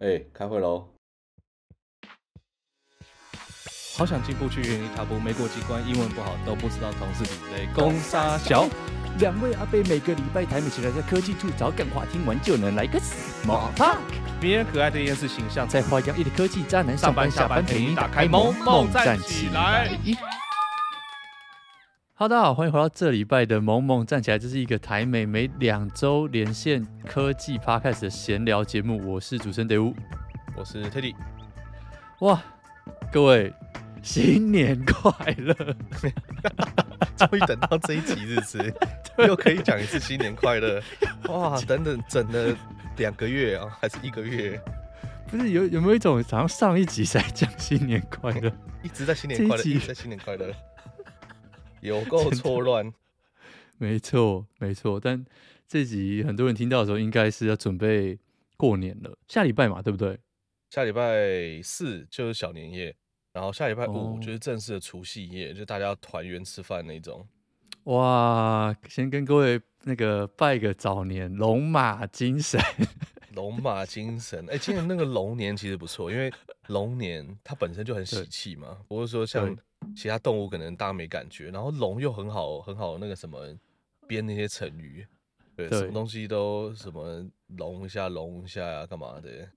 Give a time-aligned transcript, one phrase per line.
[0.00, 0.88] 哎、欸，开会喽！
[3.96, 8.68] 好想进步去原地踏步，没过几关，英文不好都不知道同事比雷公杀小。
[9.18, 13.98] 两位阿贝每个礼拜台美起来在科技处找干话，听完就能来个 small talk。
[14.40, 19.90] 迷人可爱的电视形象，在花样一的科技渣男上班下班陪你打开萌萌站起来。
[22.20, 24.36] 哈喽，大家好，欢迎回到这礼拜的萌萌站起来。
[24.36, 29.94] 这是一个台美每两周连线科技 podcast 的闲聊节目，我是主持人德乌，
[30.56, 31.14] 我是 Teddy。
[32.18, 32.42] 哇，
[33.12, 33.52] 各位！
[34.02, 35.54] 新年快乐！
[37.16, 38.74] 终于等到这一集日子，
[39.18, 40.82] 又可以讲一次新年快乐。
[41.30, 42.52] 哇，等等整了
[42.96, 44.60] 两个月啊，还是一个月？
[45.28, 48.50] 不是有有没有一种好像上一集才讲新年快乐，
[48.82, 50.52] 一直在新年快乐，一直在新年快乐，
[51.80, 52.92] 有够错乱。
[53.78, 55.24] 没错没错，但
[55.66, 58.18] 这集很多人听到的时候，应该是要准备
[58.56, 60.18] 过年了，下礼拜嘛，对不对？
[60.70, 62.94] 下礼拜四就是小年夜。
[63.30, 67.24] 然后下礼拜五就是正式的除夕夜，哦、就大家要团圆吃饭那种。
[67.84, 72.60] 哇，先跟各位那个拜个早年，龙马精神，
[73.34, 74.44] 龙马精神。
[74.48, 76.32] 哎、欸，今年那个龙年其实不错，因为
[76.68, 79.56] 龙年它本身就很喜气嘛，不是说像
[79.96, 81.50] 其他动物可能大家没感觉。
[81.50, 83.56] 然后龙又很好很好那个什么
[84.06, 85.06] 编那些成语，
[85.54, 89.48] 对，对什么东西都什么龙一下龙一下呀、啊，干嘛的，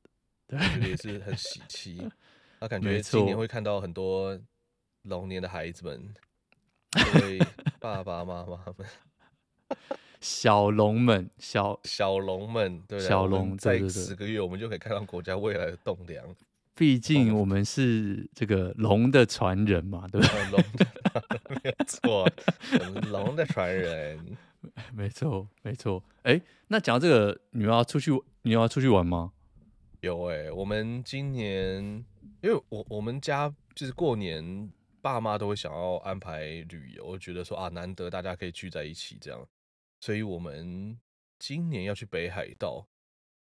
[0.48, 2.10] 对，也是很喜气。
[2.60, 4.40] 他感觉今年会看到很多
[5.04, 6.14] 龙年的孩子们，
[7.14, 7.40] 对
[7.80, 8.88] 爸爸妈妈们，
[10.22, 16.24] 小龙们，小小龙们，对小龙，在十个月我们就可以看到国家未来的栋梁。
[16.74, 20.52] 毕竟我们是这个龙的传人嘛，对不对？
[20.52, 20.88] 龙的，
[21.64, 22.30] 没有错，
[23.10, 24.38] 龙的传人，
[24.96, 26.02] 没错，没错。
[26.24, 28.12] 哎，那讲到这个，你要出去，
[28.44, 29.34] 你要出去玩吗？
[30.00, 32.06] 有哎、欸，我们今年。
[32.44, 39.40] 因为我我们家就是过年，爸妈都会想要安排旅游，觉得说啊，难得大家可以聚在一起这样，
[40.02, 41.00] 所以我们
[41.40, 42.86] 今年要去北海道，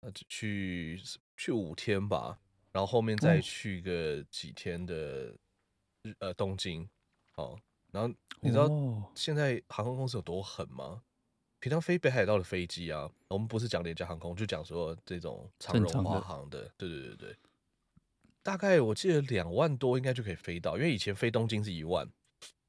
[0.00, 1.02] 呃，去
[1.36, 2.38] 去五天吧，
[2.70, 5.34] 然后后面再去个几天的
[6.02, 6.86] 日、哦、呃东京，
[7.36, 7.58] 哦，
[7.90, 8.68] 然后你知道
[9.14, 11.02] 现在航空公司有多狠吗？
[11.60, 17.36] 平常飞北海道的飞机啊，我们不是讲廉价航空，就讲说这种长荣华航的，对对对对。
[18.42, 22.06] 大概我记得两万多应该就可以飞到，因为以前飞东京是一万，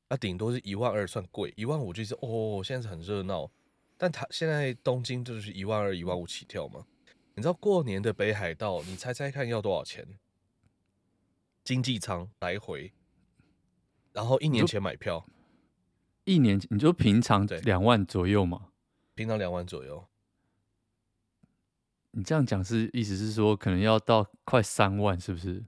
[0.08, 3.52] 那顶多是一万二算贵，一万五就是哦，现在是很热闹。
[3.98, 6.86] 但它现在东京就是一万二、一万五起跳嘛。
[7.34, 10.08] 你知道过年的北海道，你猜猜看要多少钱？
[11.64, 12.94] 经济舱来回，
[14.14, 15.26] 然后一年前买票，
[16.24, 18.68] 一年你就平常两万左右嘛？
[19.16, 20.08] 平常两万左右。
[22.12, 25.66] 你这样讲是意思是说，可能要到快三万，是不是？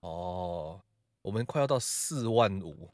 [0.00, 0.80] 哦，
[1.22, 2.90] 我们快要到四万五，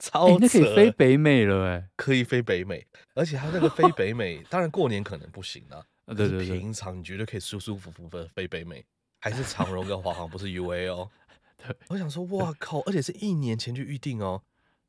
[0.00, 2.84] 超那可以飞北美了哎，可以飞北美，
[3.14, 8.84] 而且它那个飞北美，当然过年可能不行啊， 对对对，平常你绝对可以舒舒服服的飞北美，
[9.20, 11.08] 还是长荣跟华航，不是 UA 哦。
[11.56, 14.42] 对，我想说，哇靠，而且是一年前就预定哦，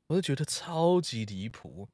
[0.08, 1.88] 我就觉得超级离谱，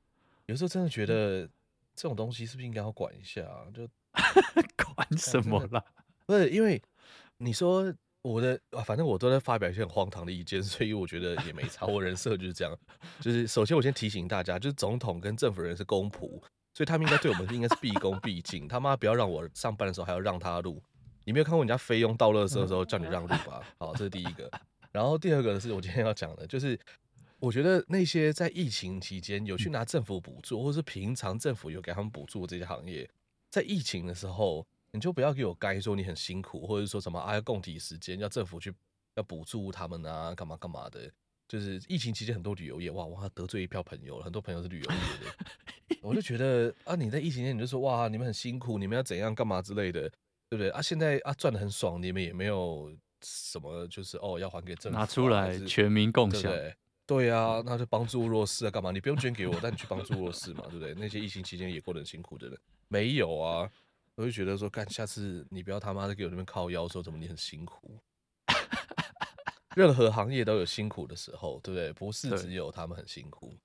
[0.45, 1.49] 有时候真的觉得
[1.95, 3.65] 这种东西是不是应该要管一下啊？
[3.73, 3.87] 就。
[4.95, 5.83] 管什么啦？
[6.25, 6.81] 不是因为
[7.37, 7.93] 你说
[8.27, 11.85] 我的啊，反正我都在发表一些很荒唐的意见， 所以我觉得也没差。
[11.85, 12.77] 我人设就是这样，
[13.21, 16.41] 就是首先我先提醒大家，就是总统跟政府人是公仆，
[16.73, 18.67] 所以他们应该对我们应该是毕恭毕敬。
[18.67, 20.81] 他妈不要让我上班的时候还要让他录。
[21.23, 23.61] 你没有看过人家菲佣倒垃圾的时候叫你让路吧？
[23.77, 24.49] 好，这是第一个。
[24.91, 26.79] 然后第二个是我今天要讲的，就是
[27.39, 33.09] 我觉得那些在疫情期间有去拿政府补助，或是平常政府有给他们补助的这些行业。
[33.49, 34.65] 在疫情的时候，
[34.97, 38.73] 你就不要给我该说你很辛苦，或者说什么啊要共体时间，要政府去
[39.15, 41.09] 要补助他们啊，干嘛干嘛的。
[41.47, 50.01] 就是疫情期间很多旅游业，哇哇得罪一票朋友了，很多朋友是旅游业的，我就觉得啊你在疫情期间你就说哇你们很辛苦，你们要怎样干嘛之类的，
[50.49, 50.81] 对不对啊？
[50.81, 52.91] 现在啊赚的很爽，你们也没有
[53.21, 56.75] 什么就是哦要还给政府、啊、拿出来全民共享，对，
[57.05, 58.91] 对啊，那就帮助弱势啊干嘛？
[58.91, 60.93] 你不用捐给我，但你去帮助弱势嘛，对不对？
[60.95, 62.59] 那些疫情期间也过得很辛苦的人。
[62.89, 63.71] 没有啊，
[64.17, 67.99] 我就觉得说，干下次你不要他妈的给我那边靠腰，说怎么你很辛苦。
[69.75, 71.93] 任何行业都有辛苦的时候，对不对？
[71.93, 73.55] 不是只有他们很辛苦。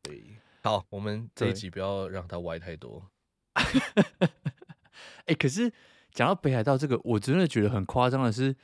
[0.00, 3.06] 对，对，好，我们这一集不要让他歪太多。
[3.52, 5.70] 哎、欸，可是
[6.10, 8.56] 讲到北海道这个，我真的觉得很夸张的是，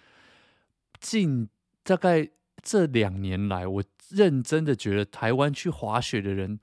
[0.99, 1.51] 近
[1.83, 2.27] 大概
[2.63, 6.59] 这两年来，我认真的觉得台湾去滑雪的人。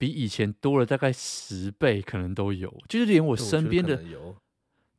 [0.00, 2.74] 比以前多了大概十倍，可能都有。
[2.88, 4.02] 就是连我身边的，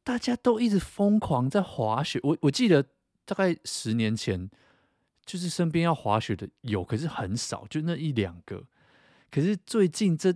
[0.04, 2.20] 大家都一直疯狂在滑雪。
[2.22, 2.86] 我我记得
[3.26, 4.48] 大概十年前，
[5.26, 8.64] 就是身边要滑雪的有，可是很少，就那一两个。
[9.32, 10.36] 可是最近这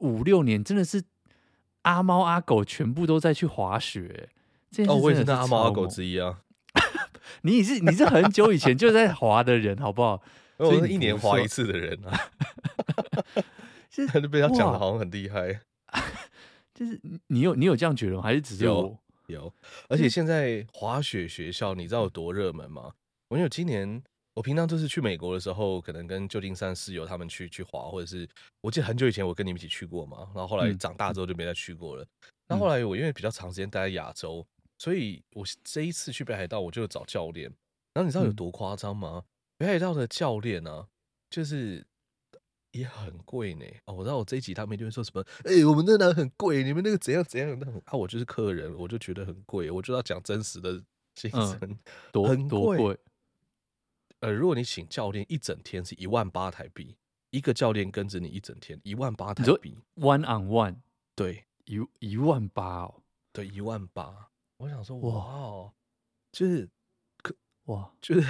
[0.00, 1.02] 五六年，真的是
[1.80, 4.28] 阿猫阿狗全部都在去滑雪。
[4.86, 6.40] 哦，我也是那阿猫阿狗之一啊。
[7.40, 10.22] 你是你是很久以前就在滑的人，好不好？
[10.60, 12.20] 我是一年滑一次的人啊。
[13.94, 15.60] 现在就被他讲的好像很厉害。
[16.74, 18.22] 就是你有你有这样觉得吗？
[18.22, 18.98] 还是只是我
[19.28, 19.54] 有，有？
[19.88, 22.92] 而且现在滑雪学校，你知道有多热门吗？
[23.28, 24.02] 我有今年，
[24.34, 28.28] 我平常就是去美国的时候，可能跟旧金山室友他们去去滑，或者是
[28.62, 30.28] 我记得很久以前我跟你们一起去过嘛。
[30.34, 32.04] 然后后来长大之后就没再去过了。
[32.48, 34.44] 那、嗯、后，后来我因为比较长时间待在亚洲。
[34.76, 37.48] 所以，我这一次去北海道，我就找教练。
[37.94, 39.22] 然后你知道有多夸张吗？
[39.22, 39.24] 嗯、
[39.56, 40.86] 北海道的教练呢、啊，
[41.30, 41.86] 就是
[42.74, 43.64] 也很贵呢。
[43.86, 50.82] 哦，我知道我这一集他们一定会说什么，哎、欸，我们那哪很贵，你们那个怎样怎样那很啊，我就是客人，我就觉得很贵，我就要讲真实的
[51.14, 51.78] 精神，嗯、
[52.12, 52.98] 多很多贵。
[54.20, 56.96] 呃，如果你请教练一整天是一万八台币，
[57.30, 60.76] 一个教练跟着你一整天一万八台币，one on one，
[61.14, 64.30] 对，一一万八哦，对，一万八。
[64.56, 65.72] 我想说，哇哦，
[66.32, 66.70] 就是
[67.22, 67.34] 可
[67.64, 68.26] 哇，就是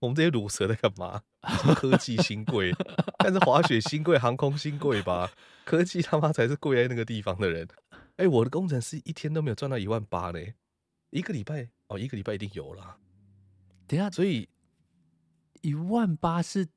[0.00, 1.22] 我们这些卤蛇在干嘛？
[1.74, 2.72] 科技新贵，
[3.18, 5.30] 但是滑雪新贵，航空新贵吧？
[5.64, 7.68] 科技他妈才是贵在那个地方的人。
[7.90, 10.40] 哎、欸，我的工程师一天都没有赚到一万八呢，
[11.10, 12.96] 一个礼拜哦，一个礼拜一定有啦。
[13.86, 14.48] 等下，所以
[15.62, 16.68] 一万八是。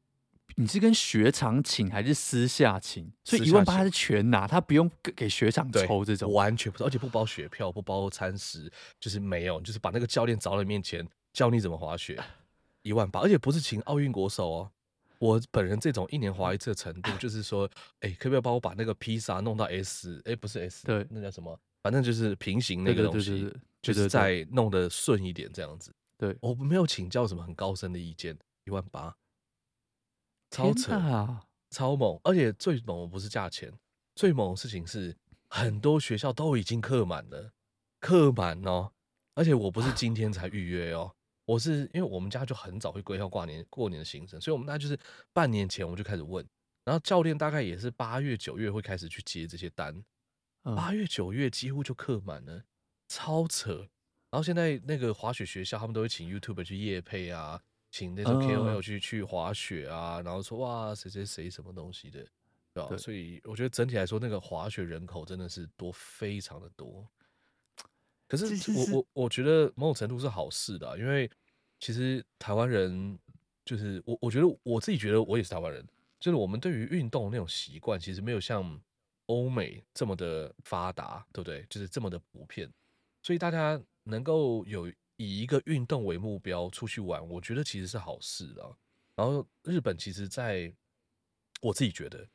[0.57, 3.09] 你是跟雪场请还是私下请？
[3.23, 8.69] 所以一万八他是全拿，他不用给雪场抽这种，完全不是，而且不包雪票，不包餐食，
[8.99, 12.21] 就是没有，就是把那个教练找到你面前教你怎么滑雪，
[12.81, 14.71] 一万八，而且不是请奥运国手哦。
[15.19, 17.69] 我本人这种一年滑一次的程度， 就是说，
[17.99, 20.17] 哎、欸，可不可以帮我把那个披萨弄到 S？
[20.25, 21.59] 哎、欸，不是 S，对，那叫什么？
[21.83, 25.93] 反正就是平行那个东西，就是再弄得顺一点这样子。
[26.17, 29.15] 对，我没有请教什么很高深的意见，一万八。
[30.51, 32.19] 超扯啊，超猛！
[32.23, 33.71] 而且最猛的不是价钱，
[34.15, 35.15] 最猛的事情是
[35.47, 37.53] 很多学校都已经客满了，
[37.99, 38.91] 客满哦！
[39.33, 41.15] 而且我不是今天才预约哦，
[41.51, 44.97] 我是因为我们家就很早会规划过年过年的行程，所以我们大概就是
[45.33, 46.45] 半年前我们就开始问，
[46.85, 50.03] 然后教练大概也是八月九月会开始去接这些单，
[50.63, 52.63] 八月九月几乎就客满了，
[53.07, 53.89] 超扯！
[54.29, 57.61] 然后现在那个滑雪学校他们都会请 YouTuber 去夜配啊。
[57.93, 62.25] 请那种 KOL 去去滑雪啊，然后说哇谁谁谁什么东西的，
[62.73, 62.95] 对吧？
[62.95, 67.05] 所以我觉得整体来说，那个滑雪人口真的是多，非常的多。
[68.29, 71.29] 可是我我我觉得某种程度是好事的，因为
[71.81, 73.19] 其实台湾人
[73.65, 75.85] 就是我我觉得我自己觉得我也是台湾人，
[76.17, 78.81] 就是我们对于运动那种习惯，其实没有像
[79.25, 81.65] 欧美这么的发达，对不对？
[81.69, 82.71] 就是这么的普遍，
[83.21, 84.89] 所以大家能够有。
[85.17, 88.73] 以一个运动为目标出去玩，我觉得其实是好事啊。
[89.15, 90.73] 然后日本其实，在
[91.61, 92.27] 我自己觉得，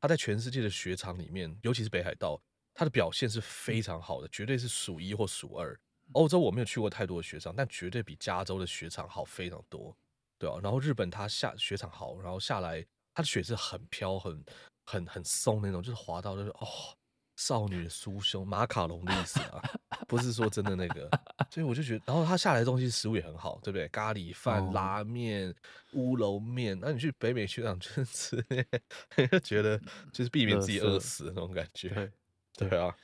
[0.00, 2.42] 他在全世界的雪场里面，尤其是北海道，
[2.74, 5.78] 他的表现是非常好的，绝对是数一或数二。
[6.12, 9.96] 欧洲我没有去过太多的雪场，但绝对比加州的雪场好非常多，
[10.38, 10.58] 对啊。
[10.62, 12.84] 然后日本它下雪场好，然后下来
[13.14, 14.44] 它的雪是很飘、很
[14.84, 16.68] 很很松那种，就是滑到就是哦。
[17.36, 19.60] 少女的酥胸，马卡龙的意思啊，
[20.06, 21.10] 不是说真的那个，
[21.50, 23.88] 所以我就觉得，然后它下来的东西食物也很好，对不对？
[23.88, 25.52] 咖喱饭、拉面、
[25.94, 28.46] 乌龙面，那你去北美雪场就是吃，
[29.32, 29.76] 就觉得
[30.12, 31.88] 就是避免自己饿死的那种感觉，
[32.56, 32.96] 对对啊，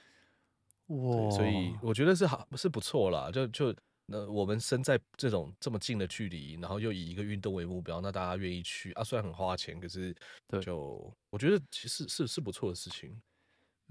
[0.91, 3.31] 哇，所以我觉得是好，是不错啦。
[3.31, 3.75] 就就
[4.07, 10.15] 那我们身在这种这么近的距离，然后又以一个运动为目标，那大家愿意去啊，虽然很花钱，可是
[10.61, 13.21] 就我觉得其实是是不错的事情。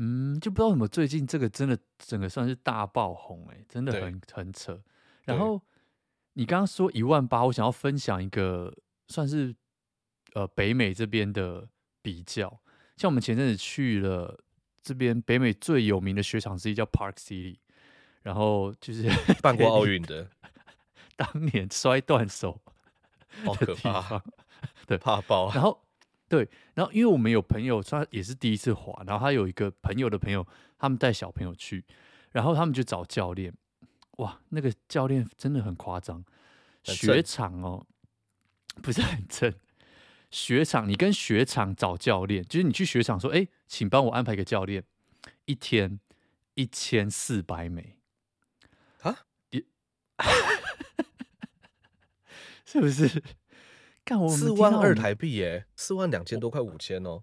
[0.01, 4.81] 嗯，就不知道怎么最近这个真的整个算是大爆红哎、欸，真的很很扯。
[5.23, 5.61] 然后
[6.33, 8.73] 你刚刚说一万八，我想要分享一个
[9.07, 9.55] 算是
[10.33, 11.67] 呃北美这边的
[12.01, 12.61] 比较，
[12.97, 14.39] 像我们前阵子去了
[14.81, 17.57] 这边北美最有名的雪场之一叫 Park City，
[18.21, 19.09] 然后就是
[19.41, 20.29] 办过奥运的，
[21.15, 22.61] 当年摔断手，
[23.43, 24.21] 好可怕，
[24.87, 25.85] 对，怕爆，然后。
[26.29, 30.45] 对，然后因为我们有朋友，他也是第一次滑，然后他有一个朋友的朋友，
[30.77, 31.83] 他们带小朋友去，
[32.29, 33.51] 然后他们就找教练，
[34.17, 36.23] 哇，那个教练真的很夸张，
[36.83, 37.83] 雪场哦，
[38.83, 39.51] 不是很正，
[40.29, 44.83] 雪场你跟雪场找教练，就是你去雪场说，哎，请帮我安排一个教练，
[45.45, 45.99] 一天
[46.55, 47.97] 一千四百美，
[49.01, 49.63] 啊，一，
[52.65, 53.23] 是不是
[54.03, 54.27] 干？
[54.27, 57.21] 四万二台币耶，四万两千多块五千哦。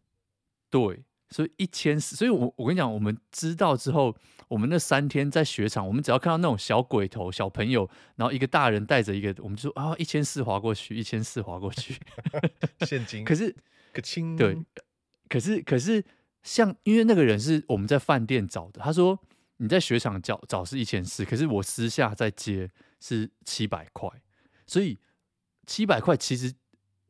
[0.70, 11.98] 对，所以一千四，所以我我跟你讲，我们知道之后，我们那三天在雪场，我们只要看到那种小鬼头小朋友，然后一个大人带着一个，我们就说啊，一千四划过去，一千四划过去，
[12.86, 13.24] 现金。
[13.24, 13.52] 可是
[13.92, 14.56] 可亲对，
[15.28, 16.04] 可是可是
[16.46, 19.18] 像因为那个人是我们在饭店找的，他说
[19.58, 24.08] 你在雪场找找是一千四，可是我私下在接是七百块，
[24.66, 24.98] 所以
[25.66, 26.54] 七百块其实，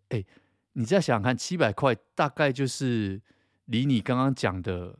[0.08, 0.24] 哎，
[0.72, 3.22] 你再想想看，七百块大概就是。
[3.68, 4.96] 离你刚刚讲的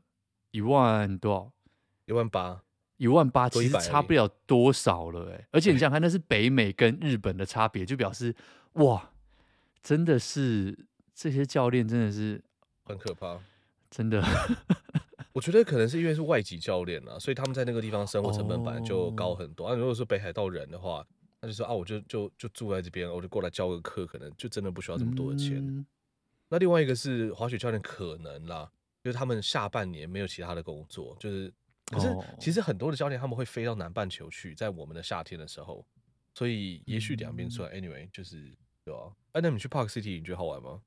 [0.50, 1.52] 一万多少？
[2.06, 2.64] 一万八，
[2.96, 5.46] 一万八，其实差不了多少了哎。
[5.52, 8.34] 而且你想想看，那是北美跟日本的差别，就表示
[8.72, 9.12] 哇，
[9.84, 10.76] 真的是
[11.14, 12.42] 这些教练真的是
[12.86, 13.38] 很可怕，
[13.96, 14.22] 真的。
[15.32, 19.70] 我觉得可能是因为是外籍教练啊，所以他们在那个地方生活成本本来就高很多。
[19.70, 21.06] 那、如果说北海道人的话，
[21.40, 25.56] 那就说啊，我就就就住在这边，我就过来教个课，可能就真的不需要这么多的钱。
[25.56, 25.86] 嗯
[26.48, 28.70] 那另外一个是滑雪教练可能啦，
[29.02, 31.52] 就是他们下半年没有其他的工作，就是
[31.86, 35.84] 可是其实很多的教练他们会飞到南半球去，在我们的夏天的时候，
[36.34, 39.10] 所以也许两边出来，anyway 就是对啊？
[39.32, 40.80] 哎，那你去 Park City 你觉得好玩吗？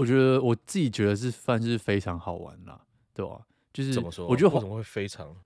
[0.00, 2.80] 我觉得我自己觉得是算是非常好玩啦，
[3.14, 3.46] 对吧？
[3.72, 4.26] 就是怎么说？
[4.26, 5.36] 我觉得为什么会非常？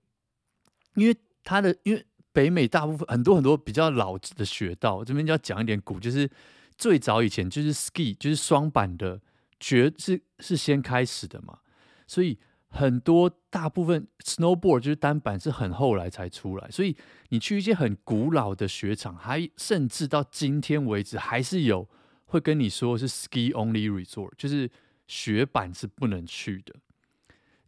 [0.95, 6.29] 因为它的因为北美大部分很多很多比较老的雪道，这边就要讲一点古，就是。
[6.77, 9.21] 最早以前就是 ski，就是双板的，
[9.61, 11.59] 绝是是先开始的嘛，
[12.05, 16.97] 所以很多大部分 snowboard 就是单板是很后来才出来，所以
[17.29, 21.87] 你去一些很古老的雪场，还甚至到今天为止还是有
[22.35, 24.69] 会跟你说是 ski only resort，就是
[25.07, 26.75] 雪板是不能去的，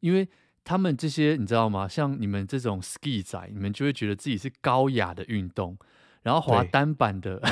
[0.02, 0.28] 因为
[0.64, 1.88] 他们这些你知道吗？
[1.88, 5.78] 像你们这种 ski 仔，你们就会觉得自己是高雅的运动，
[6.24, 7.42] 然后滑单板的。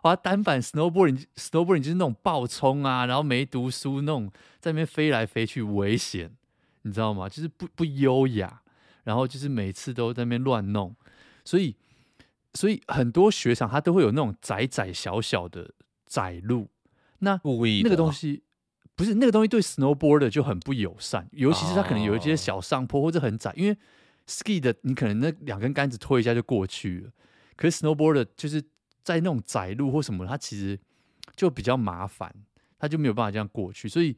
[0.00, 6.30] 滑单板 snowboarding，snowboarding 就是那种暴冲啊，然后没读书那种，在那边飞来飞去危险，
[6.82, 7.28] 你知道吗？
[7.28, 8.62] 就是不不优雅，
[9.02, 10.94] 然后就是每次都在那边乱弄，
[11.44, 11.76] 所以
[12.54, 15.72] 所以很多雪场它都会有那种窄窄小小的
[16.08, 16.68] 窄路，
[17.18, 17.38] 那
[17.82, 18.42] 那个东西
[18.96, 23.76] 不是那个东西对 snowboarder 就很不友善，尤其是它可能有一些小上坡或者很窄，因为
[24.26, 27.10] ski 的你可能那两根杆子推一下就过去了，
[27.56, 28.64] 可是 snowboarder 就是。
[29.04, 30.78] 在那种窄路或什么，它其实
[31.34, 32.30] 就比较麻烦，
[32.78, 33.88] 它就没有办法这样过去。
[33.88, 34.14] 所以，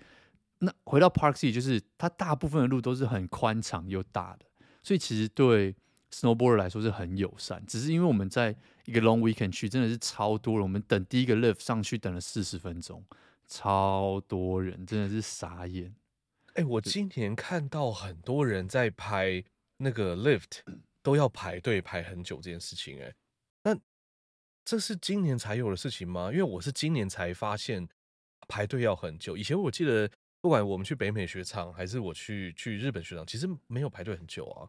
[0.59, 4.47] 那回到 Park City，就是它大部分的路都是很宽敞又大的，
[4.83, 5.77] 所以其实对
[6.13, 7.65] snowboarder 来说是很友善。
[7.67, 13.05] 只是因为我们在一个 long weekend 去，真的是超多人，我们等第一个 lift 上去等了四十分钟，
[13.47, 15.95] 超多人，真的是傻眼。
[16.55, 19.45] 哎、欸，我今年看到很多人在拍
[19.79, 20.61] 那个 lift，
[21.03, 23.15] 都要排队排很久这件事情、欸，哎。
[24.63, 26.31] 这是今年才有的事情吗？
[26.31, 27.89] 因为我是今年才发现
[28.47, 29.37] 排队要很久。
[29.37, 30.09] 以前我记得，
[30.41, 34.69] 不管我们去北美雪场，还是我去去日本雪场，其实没有排队很久啊。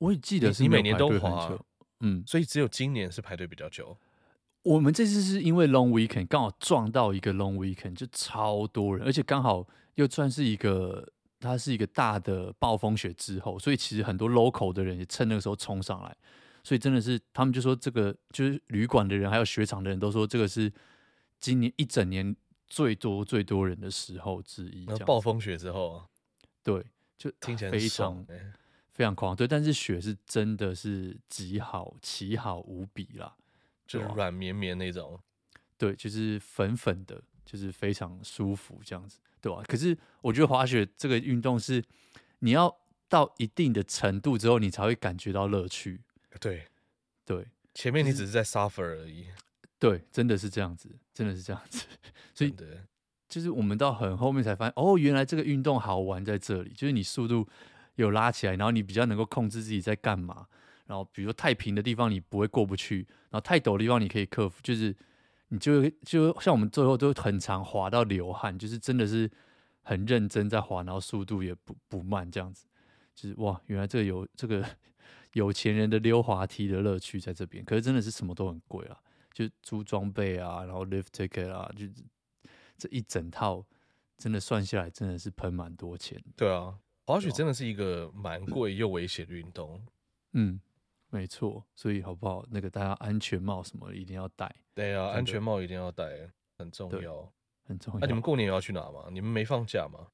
[0.00, 1.56] 我也记得是你每年都滑，
[2.00, 3.96] 嗯，所以只有今年是排队比较久。
[4.62, 16.16] 我们这次是因为 long weekend 刚好撞到一个 long weekend，就超多人，而且刚好又算是一个它是一个大的暴风雪之后，所以其实很多 local 的人也趁那个时候冲上来。
[16.62, 20.70] 所以真的是，他们就说这个就是旅馆的人，还有雪场的人都说这个是
[21.40, 24.84] 今年一整年最多最多人的时候之一。
[25.06, 26.04] 暴风雪之后啊，
[26.62, 26.84] 对，
[27.16, 28.22] 就听起来非常
[29.00, 29.34] 非常狂。
[29.34, 33.34] 对，但是雪是真的是极好，奇好无比啦，
[33.86, 35.18] 就软绵绵那种。
[35.78, 39.62] 对，就是粉粉的，就是非常舒服这样子，对吧？
[39.66, 41.82] 可是我觉得滑雪这个运动是
[42.40, 42.76] 你要
[43.08, 46.02] 到一定的程度之后，你才会感觉到乐趣。
[46.38, 46.66] 对，
[47.24, 49.28] 对，前面你只是在 suffer 而已。
[49.78, 51.86] 对，真的是这样子，真的是这样子。
[52.34, 52.54] 所以，
[53.30, 57.48] 就是我们到很后面才发现，哦，原来这个运动好玩在这里，就是你速度
[58.02, 60.46] 有拉起来，然后你比较能够控制自己在干嘛。
[60.86, 64.60] 然后，比如说太平的地方你不会过不去，然后太陡的地方你可以克服。
[64.62, 64.94] 就是
[65.48, 69.30] 你就就像我们最后都很常滑到流汗，就是真的是
[69.82, 72.66] 很认真在滑，然后速度也不不慢，这样子。
[73.14, 74.64] 就是哇，原来这有这个。
[75.34, 78.98] 有钱人的溜滑梯的乐趣在这边，可是真的是什么都很贵啊，
[79.32, 81.86] 就租装备啊，然后 lift ticket 啊，就
[82.76, 83.64] 这一整套，
[84.18, 86.20] 真的算下来真的是喷蛮多钱。
[86.36, 86.74] 对啊，
[87.10, 89.80] 滑雪真的是一个蛮贵又危险的运动。
[90.32, 90.60] 嗯，
[91.10, 92.44] 没错，所以好不好？
[92.50, 94.54] 那个大家安全帽什么一定要戴。
[94.74, 97.32] 对啊，安全帽一定要戴，很重要，
[97.64, 98.00] 很重要。
[98.00, 99.06] 那、啊、你们过年要去哪吗？
[99.10, 100.06] 你们没放假吗？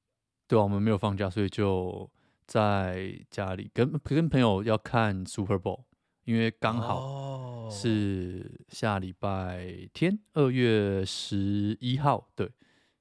[0.46, 2.10] 对啊，我们没有放假，所以就。
[2.48, 5.82] 在家里跟跟朋友要看 Super Bowl，
[6.22, 10.52] 因为刚好是下礼拜天，二、oh.
[10.52, 12.48] 月十一号，对，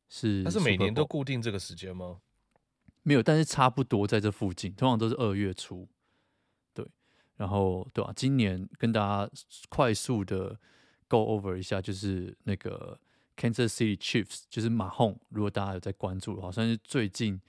[0.09, 0.41] 是。
[0.43, 2.21] 但是每年都固定这个时间吗？
[3.07, 5.87] 没有，但是差不多在这附近，通常都是二月初。
[6.73, 6.83] 对，
[7.37, 8.13] 然后对吧、啊？
[8.15, 9.31] 今年跟大家
[9.69, 10.59] 快速的
[11.07, 12.99] go over 一下，就是那个
[13.37, 15.15] Kansas City Chiefs，就是马洪。
[15.29, 17.39] 如果大家有在关注的话，算是最近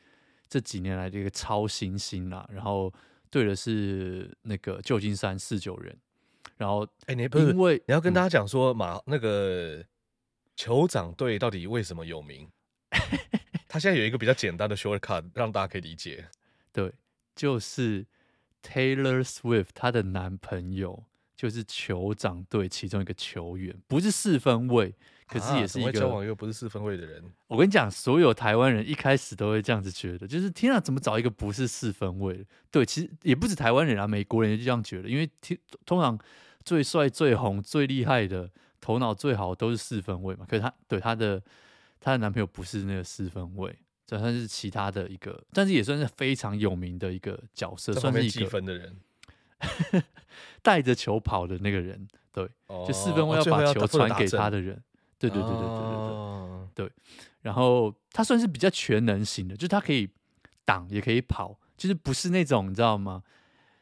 [0.46, 2.46] 这几年来的一个超新星啦。
[2.52, 2.92] 然后
[3.30, 5.98] 对的是那个旧金山四九人。
[6.58, 9.82] 然后，哎，你不是因为你要跟大家讲说马、嗯、那个
[10.54, 12.46] 酋长队到底为什么有名？
[13.76, 16.26] 他现在有一个比较简单的 shortcut，让大家可以理解。
[16.72, 16.90] 对，
[17.34, 18.06] 就是
[18.62, 21.04] Taylor Swift 她的男朋友
[21.36, 24.94] 就是酋长队其中一个球员，不是四分卫，
[25.28, 27.22] 可是也是一个、啊、交往又不是四分卫的人。
[27.48, 32.44] 我跟你讲，所有台湾人一开始都会这样子觉得，就是天啊，怎么找一个不是四分卫的？
[32.70, 35.30] 对，其实也不止台湾人啊，美国人也就这样觉得，因为
[35.84, 36.18] 通常。
[36.64, 40.44] 最帅、最红、最厉害的，头脑最好都是四分卫嘛。
[40.48, 41.40] 可是他对他的
[42.06, 48.96] 他的男朋友不是那个四分卫，这算是其他的一个，但是也算是非常有名的一个角色，算是一个分的人，
[50.62, 52.06] 带着球跑的那个人。
[52.30, 54.80] 对，哦、就四分卫要把球传给他的人。
[55.18, 56.88] 对对对对对对对、哦、对。
[57.40, 60.08] 然后他算是比较全能型的，就是他可以
[60.64, 63.24] 挡，也可以跑，就是不是那种你知道吗？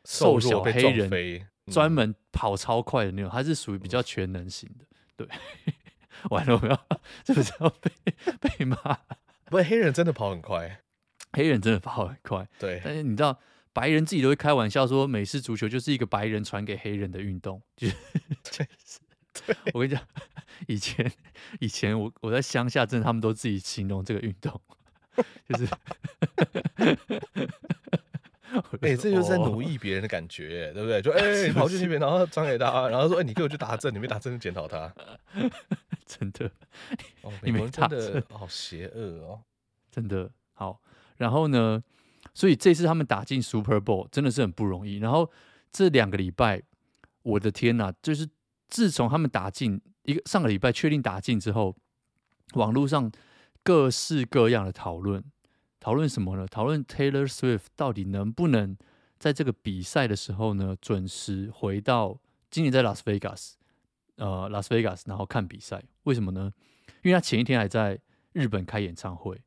[0.06, 1.46] 瘦小黑人。
[1.66, 4.86] 专门跑超快的那种，他是属于比较全能型的。
[5.14, 5.28] 对，
[6.30, 6.87] 完了，我要
[7.26, 7.90] 是不是要被
[8.40, 8.76] 被骂？
[9.47, 10.80] 不是，黑人真的跑很快，
[11.33, 12.49] 黑人真的跑很快。
[12.59, 13.38] 对，但是你知道，
[13.73, 17.61] 白人自己都会开玩笑说，美式足球就是一个白人传给黑人的运动。
[17.76, 17.94] 就是，
[19.47, 20.02] 对，我跟你讲，
[20.66, 21.12] 以前
[21.61, 24.61] 以前我我在乡下，真的他们都自己形容这个运动，
[25.49, 25.68] 就是。
[28.83, 31.02] 哎、欸，这就是在奴役别人的感觉，对不对？
[31.02, 34.94] 就哎、欸，你跑去那边，然后传给他，然后说：“哎、欸，你给我去打针，你没打针就检讨他。”
[36.04, 36.50] 真的，
[37.23, 39.42] 哦，你们真的好邪恶哦，
[39.90, 40.80] 真的好。
[41.16, 41.82] 然后呢，
[42.34, 44.99] 所以这次他们打进 Super Bowl 真的是很不容易。
[44.99, 45.30] 然后
[45.73, 46.62] 这两个礼拜，
[47.23, 48.28] 我的天呐，就是
[48.68, 51.76] 自从他们打进一个上个礼拜确定打进之后，
[52.55, 53.11] 网络上
[53.62, 55.24] 各式各样的讨论。
[55.81, 56.46] 讨论什么呢？
[56.46, 58.76] 讨论 Taylor Swift 到底能不能
[59.18, 62.18] 在这个比赛的时候呢，准时回到
[62.50, 63.59] 今年在拉斯维加斯，
[64.16, 65.83] 呃，拉斯维加斯，然后看比赛。
[66.05, 66.53] 为什么呢？
[67.03, 67.98] 因为他前一天还在
[68.33, 69.40] 日本开演唱会，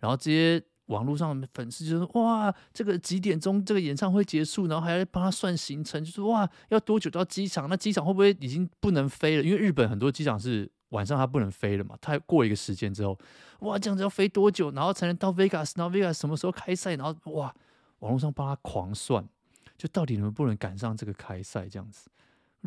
[0.00, 7.68] 然后这些网络上的粉丝就说：“哇，这个几点钟这个演唱会结束？”然后还要帮他算行程，就说：“哇，要多久到机场？
[7.68, 9.42] 那机场会不会已经不能飞了？
[9.42, 11.94] 因为日本很多机场是。”晚上他不能飞了嘛？
[12.00, 13.14] 他过一个时间之后，
[13.60, 15.74] 哇，这样子要飞多久，然后才能到 Vegas？
[15.76, 16.96] 然后 Vegas 什么时候开赛？
[16.96, 17.54] 然后哇，
[17.98, 19.28] 网络上帮他狂算，
[19.76, 22.08] 就到底能不能赶上这个开赛这样子？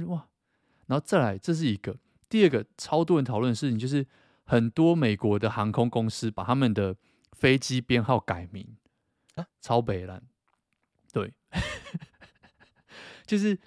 [0.05, 0.27] 哇，
[0.91, 1.95] 然后再来，这是一个
[2.27, 4.05] 第二个超多人讨论的事情，就是
[4.43, 6.95] 很多美国的航空公司把他们的
[7.31, 8.75] 飞机编号改名
[9.35, 10.21] 啊，超北蓝，
[11.13, 11.33] 对，
[13.25, 13.57] 就是。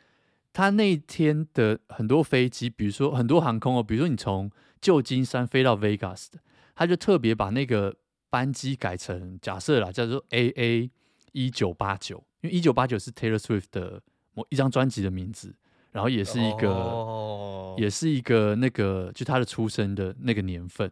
[0.56, 4.48] 他那天的很多飞机，比如说很多航空哦，比如说你从
[4.80, 6.38] 旧金山飞到 Vegas 的，
[6.76, 7.96] 他就特别把那个
[8.30, 10.90] 班机改成假设啦，叫做 AA
[11.32, 14.00] 一九八九，因为一九八九是 Taylor Swift 的
[14.34, 15.52] 某一张专辑的名字，
[15.94, 17.78] 然后也是一个，oh.
[17.78, 20.90] 也是一个那个就他的出生的那个年份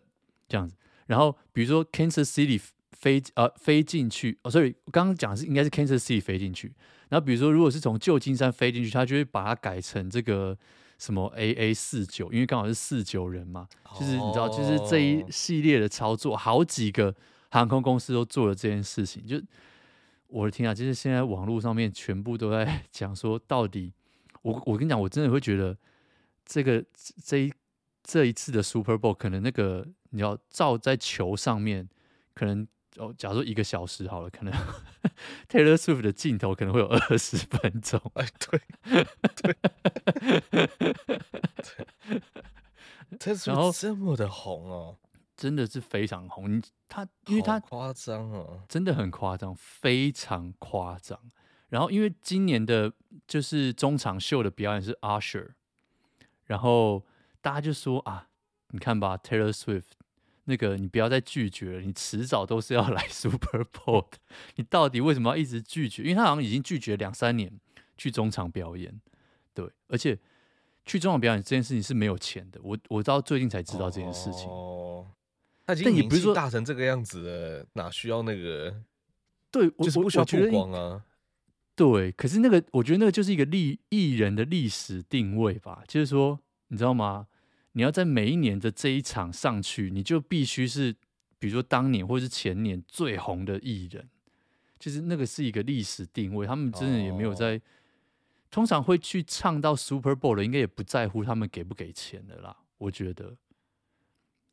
[0.48, 0.76] 这样子。
[1.06, 2.60] 然后比如说 Kansas City
[2.92, 6.72] 飞呃飞进去哦，所以我刚刚讲的是应该是 Kansas City 飞进去。
[7.08, 10.56] 然后比如说，如果是从旧金山飞进去，他就会把它改成这个
[10.98, 13.66] 什么 AA 四九，因为刚好是四九人嘛，
[13.98, 17.12] 就是你知道，就是这一系列的操作，好几个
[17.50, 19.26] 航空公司都做了这件事情。
[19.26, 19.36] 就
[20.28, 23.92] 我的天啊，就是现在网络上面全部都在 讲说，到底
[24.42, 25.76] 我我跟你讲，我真的会觉得
[26.44, 26.84] 这个
[27.24, 27.52] 这一
[28.02, 31.88] 这一次的 Super Bowl 可能那个你要照在球上面，
[32.34, 32.66] 可能。
[32.98, 34.52] 哦，假如说一个小时好了，可能
[35.48, 37.98] Taylor Swift 的镜头可能会有二十分钟。
[38.12, 38.60] 哎，对，
[39.40, 39.56] 对，
[43.18, 44.98] 对，然后这么的红哦，
[45.34, 46.62] 真的是非常红。
[46.86, 51.18] 他因为他夸张哦，真的很夸张，非常夸张。
[51.72, 52.92] 然后因为今年的
[53.26, 55.52] 就是中场秀的表演是 Usher，
[56.44, 57.02] 然后
[57.40, 58.28] 大家就说啊，
[58.72, 59.92] 你看吧，Taylor Swift。
[60.44, 64.18] 那个，你不要再拒绝了，你迟早都是要来 Super Bowl 的。
[64.56, 66.02] 你到底为什么要一直拒绝？
[66.02, 67.60] 因为他好像已经拒绝两三年
[67.96, 69.00] 去中场表演，
[69.54, 70.18] 对，而且
[70.84, 72.60] 去中场表演这件事情是没有钱的。
[72.62, 74.48] 我我到最近才知道这件事情。
[74.48, 75.06] 哦，
[75.64, 78.82] 他已经名气大成这个样子了，哪需要那个？
[79.52, 81.04] 对，我就是不需要曝光啊。
[81.74, 87.26] 对，可是那个，我觉得那个就是一个历艺人的历史定位吧，就是说，你知道吗？
[87.72, 90.94] 你要在每一年的这一场上去，你就必须是，
[91.38, 94.10] 比如说当年或是前年最红的艺人，
[94.78, 97.60] 就是那个是一个历史定位，他们真的也没有在，哦、
[98.50, 103.34] 通常会去唱到 Super Bowl 的，应该也不在乎他们给不给钱的啦，我觉得。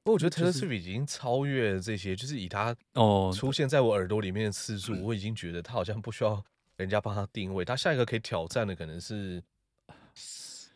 [0.01, 6.41] 不过我觉得 Taylor Swift 已经超越这些，就是以他哦出现在我耳朵里面的次数，哦、我已经觉得他好像不需要
[6.80, 9.44] 人家帮他定位，他下一个可以挑战的可能是。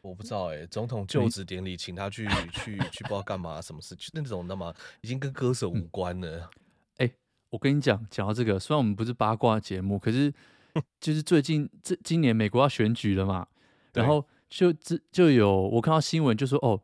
[0.02, 3.96] 我不知道哎、欸，总统就职典礼请他去去去，不知道干嘛，什么事？
[4.12, 6.50] 那种那么已经跟歌手无关了。
[6.98, 7.14] 哎、嗯欸，
[7.52, 10.34] 我跟你讲，讲到这个，虽然我们不是八卦节目，可是
[11.00, 13.48] 就是最近这今年美国要选举了嘛，
[13.94, 16.82] 然后就这就有我看到新闻就说哦，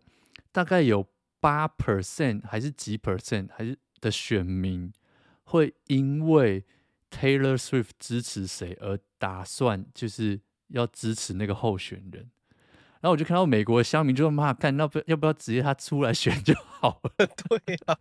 [0.54, 1.06] 大概有
[1.42, 4.94] 八 percent 还是几 percent 还是的选民
[5.44, 6.64] 会因为
[7.12, 12.32] Taylor Swift 支持谁而打算就是要支持那个候选人。
[13.02, 17.12] 然后我就看到美国的乡民就说：“妈，干，那不要不要直接他出来选就好了？”
[17.48, 17.98] 对呀、啊，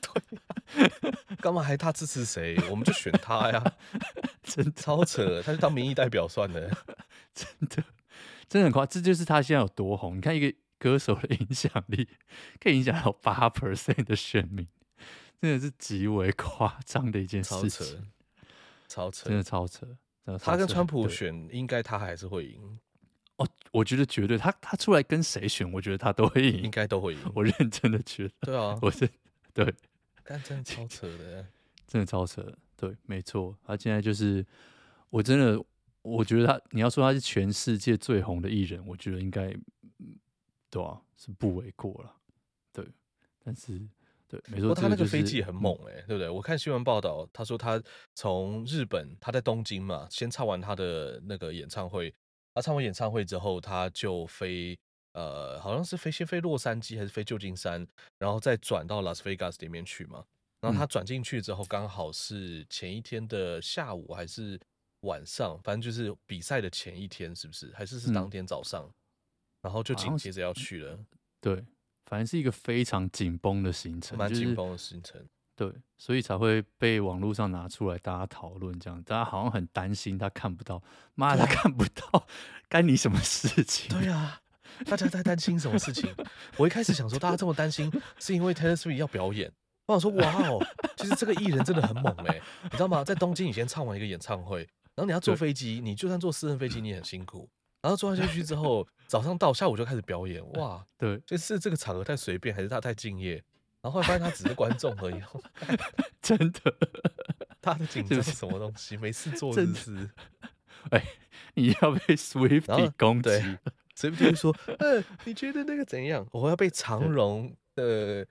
[0.00, 2.56] 对呀、啊，干嘛还他支持谁？
[2.70, 3.62] 我们就选他呀！
[4.42, 6.70] 真的超扯，他就当民意代表算了。
[7.34, 7.84] 真的，
[8.48, 10.16] 真的很夸张，这就是他现在有多红。
[10.16, 12.08] 你看一个歌手的影响力，
[12.58, 14.66] 可以影响到八 percent 的选民，
[15.42, 18.10] 真的是极为夸张的一件事情。
[18.88, 19.80] 超扯，超扯，
[20.24, 20.50] 真的超扯。
[20.50, 22.78] 他跟川普选，应该他还是会赢。
[23.36, 27.20] 哦，我觉得绝对，他他出来跟谁选，我觉得他都会赢，应该都会赢。
[27.34, 29.08] 我认真的觉得，对啊，我是
[29.54, 29.72] 对，
[30.24, 31.46] 但真的超扯的，
[31.86, 34.44] 真的超扯的，对，没错，他现在就是，
[35.10, 35.64] 我真的，
[36.02, 39.54] 我觉得他，你要说他是全世界最红的艺人，我觉得应该，
[40.68, 42.12] 对啊，是不为过了，
[42.72, 42.84] 对，
[43.44, 43.80] 但是，
[44.28, 46.28] 对，没错，不过他那个飞机也很猛哎、欸，对不对？
[46.28, 47.82] 我看新闻报道，他说他
[48.14, 52.14] 从日本，他在东京嘛，先唱完他的那个演唱会。
[52.54, 54.76] 他唱完演唱会之后，他就飞，
[55.12, 57.86] 呃，好像是飞先飞洛杉矶还是飞旧金山，
[58.18, 60.24] 然后再转到拉斯维加斯里面去嘛。
[60.60, 64.58] 然后他转进去之后，刚好是前一天的下午还是
[65.02, 67.72] 晚上，反正就是比赛的前一天，是不是？
[67.74, 68.92] 还是是当天早上？
[69.62, 70.98] 然后就紧接着要去了。
[71.40, 71.64] 对，
[72.08, 75.22] 反正是一个非常紧绷的行程，蛮紧绷的行程。
[75.54, 80.82] 对，所以才会被网络上拿出来大家讨论，这样大家好像很担心他看不到，
[81.14, 82.26] 妈的他看不到，
[82.68, 83.90] 干你什么事情？
[83.90, 84.40] 对啊，
[84.86, 86.14] 大家在担心什么事情？
[86.56, 89.52] 我一开始想说，大家这么担心，是因为 Taylor Swift 要表演。
[89.86, 90.64] 我想说，哇哦，
[90.96, 93.02] 其实这个艺人真的很猛哎、欸，你知道吗？
[93.04, 94.60] 在东京，以前唱完一个演唱会，
[94.94, 97.48] 然后你要坐飞机，你就算坐私人飞机，你也很辛苦。
[97.88, 103.42] 然后坐下去之后，早上到下午就开始表演，哇，对，就是这个场合太随便，还是他太敬业？
[103.80, 105.22] 然后后来发现他只是观众而已，
[106.20, 106.74] 真的，
[107.62, 108.94] 他的紧张是什么东西？
[108.98, 110.10] 没事做是不是？
[110.90, 111.02] 哎，
[111.54, 113.30] 你要被 Swiftie 攻击，
[113.96, 116.26] Swiftie 说：“呃，你觉得那个怎样？
[116.32, 118.26] 我要被长荣的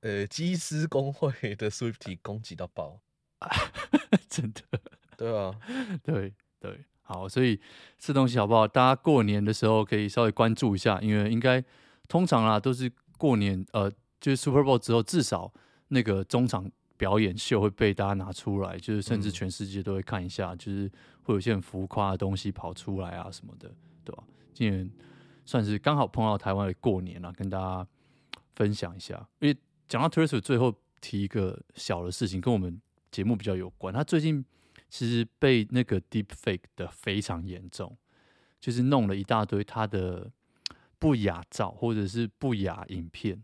[0.00, 3.00] 呃机师工会的 Swiftie 攻击到爆，
[4.28, 4.62] 真的，
[5.16, 5.54] 对啊，
[6.02, 7.58] 对对，好，所以
[7.98, 8.68] 这东西好不好？
[8.68, 11.64] 大家过年的时候可以稍微关注一下，因为应该
[12.06, 15.52] 通常啊都是过年呃。”就是 Super Bowl 之后，至少
[15.88, 20.90] 那个中场表演秀会被大家拿出来，就是甚至全世界都会看一下，就是
[21.22, 23.70] 会有些很浮夸的东西跑出来啊什么的，
[24.04, 24.24] 对吧？
[24.54, 24.90] 今年
[25.44, 27.86] 算是刚好碰到台湾的过年了，跟大家
[28.56, 29.14] 分享一下。
[29.38, 32.80] 因为讲到 Swift，最后提一个小的事情，跟我们
[33.12, 33.94] 节目比较有关。
[33.94, 34.44] 他最近
[34.88, 37.96] 其实被那个 Deep Fake 的非常严重，
[38.60, 40.30] 就是弄了一大堆他的
[40.98, 43.42] 不雅照或者是不雅影片。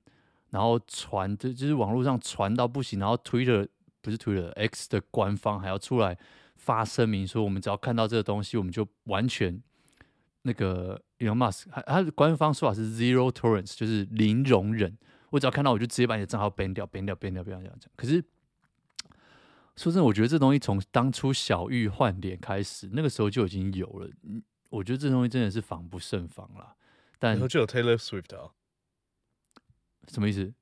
[0.51, 3.67] 然后传就就是网络上传到不行，然后 Twitter
[4.03, 6.19] 不是 Twitter X 的官方还要出来
[6.57, 9.63] 发声明说，我们只要看到这个东西，我们就完全
[10.43, 14.95] 那个 Elon Musk 他的官方说法是 Zero Tolerance，就是零容忍。
[15.31, 17.91] 我只要看到，我就直接把你的账号 ban 掉，ban 掉，ban 掉，，ban 掉这样讲。
[17.97, 18.23] 可是
[19.77, 24.09] 说真的，我觉得这东西从当初小玉换脸开始，那个时候就已经有了。
[24.71, 26.77] 我觉得这东西真的是防不胜防了。
[27.19, 28.53] 但就有 Taylor Swift 啊。
[30.09, 30.53] 什么意思？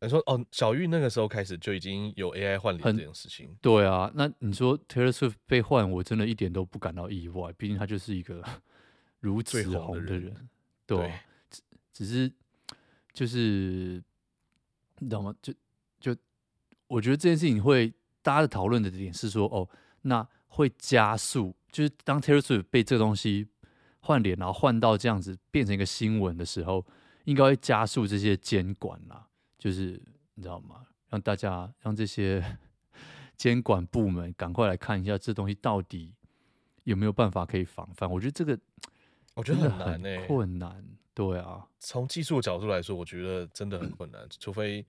[0.00, 3.56] 你说哦，小玉那个时候开始就已经有 AI 换脸这件事情。
[3.62, 8.42] 对啊，那你说 Taylor Swift 被换，我真的一点都不感到意外，毕竟他就是一个
[9.20, 10.06] 如此红的人。
[10.06, 10.48] 的人
[10.86, 11.12] 对，对
[11.50, 12.32] 只只是
[13.12, 14.02] 就是
[14.98, 15.34] 你知道吗？
[15.40, 15.54] 就
[16.00, 16.14] 就
[16.86, 17.92] 我觉得这件事情会
[18.24, 19.68] 大家的讨论的点是说，哦，
[20.02, 23.46] 那会加速，就是当 Taylor Swift 被这个东西
[24.00, 26.84] 换脸，然后换到这样子变成一个新闻的时候。
[27.26, 29.98] 应该会加速这些监管啦，就是
[30.34, 30.84] 你知道吗？
[31.08, 32.44] 让大家让这些
[33.34, 36.12] 监管部门赶快来看一下这东西到底
[36.82, 38.10] 有没有办法可以防范。
[38.10, 38.58] 我觉得这个
[39.32, 40.84] 我觉得很难诶、欸，困难。
[41.14, 44.26] 对啊，从技术角度来说，我觉得真的很困难。
[44.38, 44.84] 除非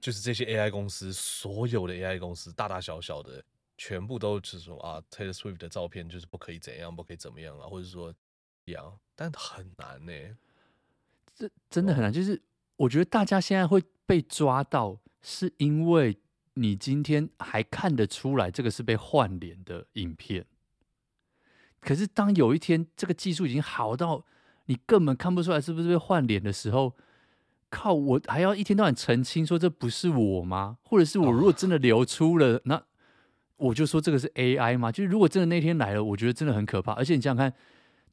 [0.00, 3.42] 就是这些 AI 公司，所有的 AI 公司，大大小小的，
[3.76, 8.14] 全部都是说啊，Taylor Swift 的照片就是不可以怎样，不可以怎么样啊，或者说
[8.64, 10.12] 一样，但很难呢、
[11.34, 12.40] 这真的很难，就是
[12.76, 16.18] 我觉得大家现在会被抓到，是因为
[16.54, 20.46] 你今天还看得出来这个是被换脸的影片。
[21.80, 24.24] 可是当有一天这个技术已经好到
[24.66, 26.96] 你根本看不出来是不是被换脸的时候，
[27.70, 30.78] 靠，我还要一天到晚澄清说这不是我吗？
[30.82, 32.82] 或者是我如果真的流出了，那
[33.56, 34.92] 我就说这个是 AI 吗？
[34.92, 36.92] 就是如果真的那天来了，我觉得真的很可怕。
[36.92, 37.52] 而且你想想看。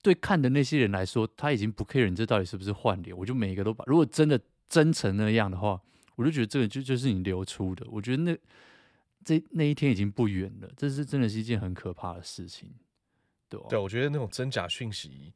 [0.03, 3.83] 对看的那些人来说，他已经不 care 你这到底是不是换脸，我就每一个都把。
[3.87, 4.39] 如果真的
[4.69, 5.81] 真成那样的话，
[6.15, 7.83] 我就觉得这个就就是你流出的。
[7.89, 8.37] 我觉得那
[9.23, 12.71] 这那一天已经不远了，这是真的是一件很可怕的事情，
[13.49, 13.65] 对吧？
[13.67, 15.33] 对，我觉得那种真假讯息，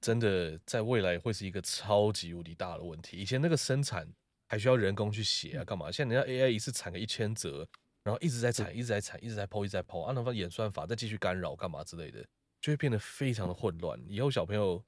[0.00, 3.16] 真的在未来会是一个超级无敌大的问题。
[3.16, 4.08] 以前那个生产
[4.46, 5.90] 还需要人工去写啊，干嘛？
[5.90, 7.66] 现在人家 AI 一次产个一千折，
[8.02, 12.24] 然后一直在产，一直在产，一直在 po，一直在 po，按照演算法再继续干扰干嘛之类的。
[12.60, 14.00] 就会变得非常的混乱。
[14.08, 14.84] 以后小朋友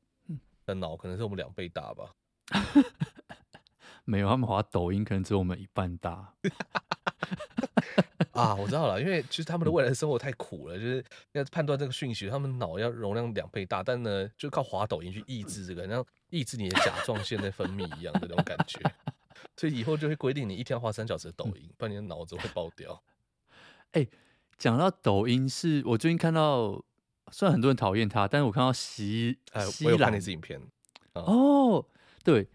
[0.64, 2.14] 的脑可能是我们两倍大吧？
[4.04, 6.34] 没有，他们滑抖音可能只有我们一半大。
[8.32, 18.80] 啊，我知道了，因为其实他们的未来的生活太苦了，就是要判断这个讯息，他们脑要容量两倍大，但呢，就靠滑抖音去抑制这个，像抑制你的甲状腺在分泌一样的那种感觉。
[19.56, 23.02] 所以以后就会规定你一天要花三小时的抖音，不然你的脑子会爆掉。
[23.92, 24.08] 哎、欸，
[24.58, 26.84] 讲到抖音是，是我最近看到。
[27.32, 30.60] 虽然很多人讨厌它，但是我看到西，哎，我有看那支影片。
[31.12, 31.86] 嗯、哦，
[32.24, 32.48] 对，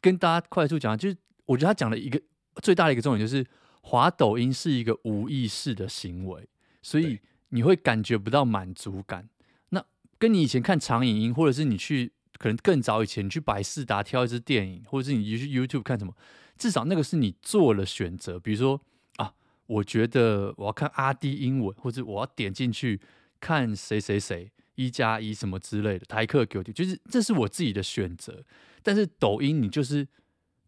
[0.00, 2.22] 跟大家快速讲，就是我觉得他讲的一个
[2.62, 3.44] 最大的一个重点，就是
[3.80, 6.48] 滑抖音是一个无意识的行为，
[6.82, 9.28] 所以你会感觉不到满足感。
[9.70, 9.84] 那
[10.18, 16.14] 跟你以前看长影音，或者是你去可能更早以前你去百事达挑一支电影，或者是你去 YouTube 看什么，
[16.56, 18.38] 至少那个是你做了选择。
[18.38, 18.80] 比如说
[19.16, 19.34] 啊，
[19.66, 23.00] 我觉得我要看阿 D 英文，或者我要点进去。
[23.42, 28.44] 看谁谁谁一加一什么之类的，台客给我听，就是这是我自己的选择。
[28.82, 30.06] 但是抖音，你就是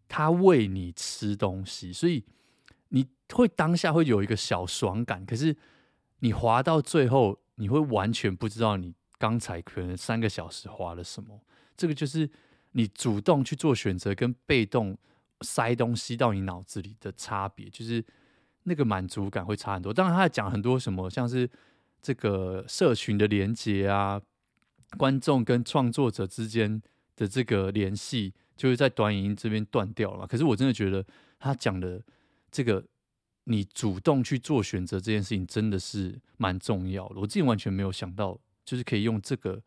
[0.09, 2.25] 他喂你吃东西，所以你
[3.33, 5.25] 会当下会有一个小爽感。
[5.27, 5.57] 可是
[6.21, 11.41] 你滑到最后，你会完全不知道你刚才可能三个小时滑了什么。
[11.77, 12.29] 这个就是
[12.73, 14.97] 你主动去做选择跟被动
[15.41, 18.05] 塞东西到你脑子里的差别，就是
[18.65, 19.93] 那个满足感会差很多。
[19.93, 21.51] 当然，他讲很多什么，像是。
[22.05, 24.21] 这个社群的连接啊，
[24.99, 26.83] 观众跟创作者之间
[27.15, 30.27] 的这个联系，就是在短影音这边断掉了。
[30.27, 31.07] 可是我真的觉得
[31.39, 32.03] 他讲的
[32.51, 32.85] 这个，
[33.45, 37.21] 你主动去做选择这件事情，真的是蛮重要的。
[37.21, 39.63] 我自己完全没有想到，就是可以用这个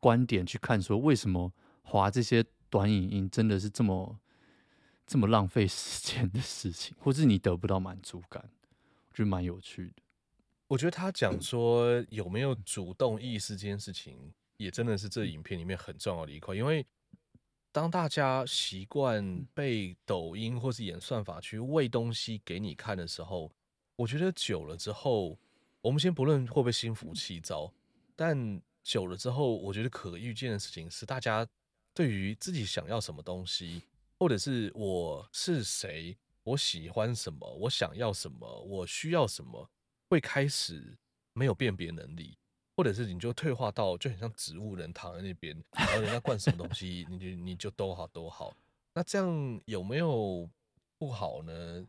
[0.00, 4.18] 观点去看，说为什么划这些短影音真的是这么
[5.06, 8.48] 这么浪费时间的事情，或是你得不到满足感，
[9.10, 10.02] 我觉得蛮有趣的。
[10.68, 16.56] 我觉得他讲说有没有主动意识这件事情，也真的是这影片里面很重要的一块。
[16.56, 16.84] 因为
[17.76, 23.52] 当大家习惯被抖音或是演算法去喂东西给你看的时候，
[23.96, 25.38] 我觉得久了之后，
[25.82, 27.70] 我们先不论会不会心浮气躁，
[28.14, 31.46] 但久了之后，我觉得可预见的事情是，大家
[31.92, 33.82] 对于自己想要什么东西，
[34.18, 39.68] 或者是我是谁，我喜欢什么，我想要什么，我需要什么。
[40.08, 40.96] 会开始
[41.34, 42.38] 没有辨别能力，
[42.76, 48.54] 或者是你就退化到就很像植物人躺在那边，然后人家灌什么东西，你就你就都好都好。
[48.92, 50.46] 那这样有没有
[50.98, 51.86] 不好呢？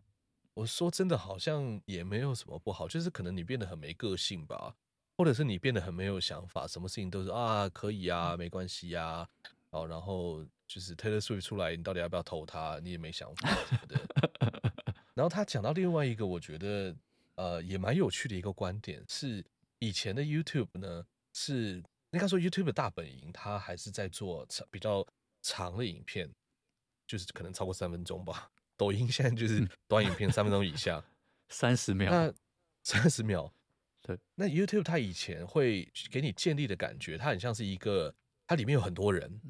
[0.54, 4.74] 我说真的，好像也没有什么不好，就是可能你变得很没个性吧，
[5.18, 9.28] 或者是你变得很没有想法，什么事情都是啊可以啊，没关系呀，
[9.72, 12.80] 哦，然后就是 Taylor Swift 出来，你到底要不要投他？
[12.82, 14.72] 你也没想法什么的。
[15.14, 16.96] 然后他讲到另外一个，我觉得。
[17.40, 19.46] 呃，也蛮有趣的一个观点是，
[19.80, 25.06] 以前的 YouTube 呢，是应该说 YouTube 的大本营，它还是在做长比较
[25.42, 26.34] 长的影片，
[27.06, 28.52] 就是可能超过三分钟吧。
[28.78, 31.04] 抖音现在就是短影片三分钟以下，
[31.50, 32.12] 三十秒。
[32.12, 32.34] 那
[32.84, 33.52] 三十秒，
[34.04, 34.18] 对。
[34.36, 38.14] 那 YouTube 它以前会给你建立的感觉，它很像是一个，
[38.46, 39.42] 它里面有很多人，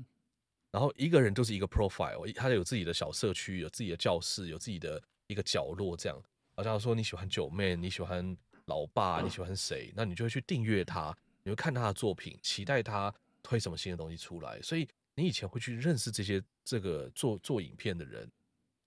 [0.72, 6.24] 然后一个人都是一个 profile，它有自己的小社区，有自己的教室，有自己的一个角落这样。
[6.56, 8.36] 好像说你喜欢九妹，你喜欢
[8.68, 9.92] 老爸，你喜欢谁？
[9.96, 14.62] 那你就会去订阅他，你会看他的作品，期待他推什么新的东西出来。
[14.62, 18.32] 所以你以前会去认识这些这个做做影片的人，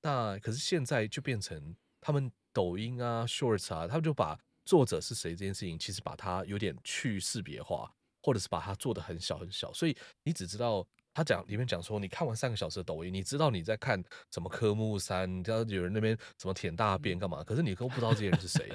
[0.00, 10.86] 那可是现在就变成他们抖音啊、Shorts 啊，他们就把作者是谁这件事情，其实把它有点去识别化，或者是把它做的很小很小，所以你只知道。
[11.12, 17.42] 他讲里面讲说，你看完三个小时的抖音，你知道你在看什么科目三，你知道有人那边什么舔大便干嘛？
[17.42, 18.72] 可是你都不知道这些人是谁。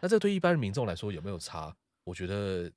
[0.00, 1.76] 那这对一般民众来说有没有差？
[2.04, 2.70] 我觉得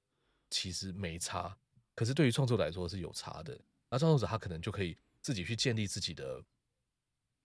[0.50, 1.56] 其实没差。
[1.96, 3.60] 可是对于创作者来说是有差的。
[3.90, 6.42] 那创作者他可能就可以自己去建立自己的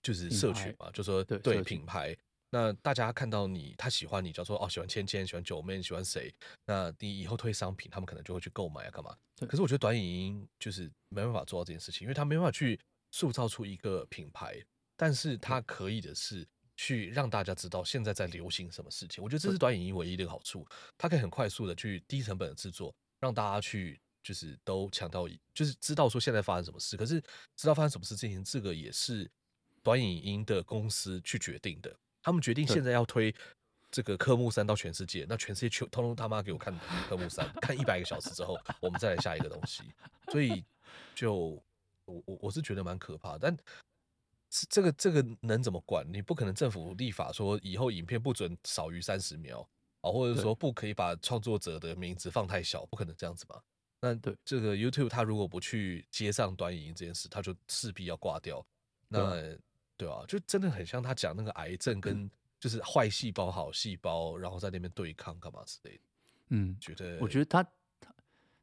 [0.02, 2.16] 就是社群嘛，就说对，品牌。
[2.50, 6.32] 那大家看到你，他喜欢你，叫说哦喜欢芊芊，喜欢九妹，喜欢谁？
[6.66, 9.16] 那你以后推商品，他们可能就会去购买啊，干嘛？
[9.48, 12.78] 可是我觉得短影音就是没办法做到这件事情，因为他没办法去
[13.10, 14.62] 塑造出一个品牌，
[14.96, 19.22] 但是他可以的是去让大家知道现在在流行什么事情。
[19.22, 20.66] 我觉得这是短影音唯一的好处，
[20.98, 26.96] 它可以很快速的去低成本的制作，让大家去就是都抢到，就是知道说现在发生什么事。
[26.96, 27.20] 可是
[27.56, 29.30] 知道发生什么事之前，这个也是
[29.82, 31.94] 短影音的公司去决定的。
[32.22, 33.34] 他们决定现在要推
[33.90, 39.82] 这个科目三到全世界，那全世界全通通他妈给我看科目三，看一百个小时之后，我们再来下一个东西。
[40.32, 40.64] 所以
[41.14, 41.62] 就
[42.06, 43.58] 我我我是觉得蛮可怕，但是
[44.68, 46.06] 这个这个能怎么管？
[46.12, 49.68] 你不可能政府立法说以后影片不准少于三十秒
[50.00, 53.62] 啊，或者说不可以把创作者的名字放太小，不可能这样子吧？
[54.00, 58.64] 那对这个 YouTube 他如果不去接上短影音这件事，他就势必要挂掉。
[59.08, 59.56] 那。
[59.96, 66.02] 对啊，就真的很像他讲那个癌症跟就是坏细胞、好细胞，然后在那边对抗干嘛之类的。
[66.48, 67.62] 嗯，觉得我觉得他
[68.00, 68.12] 他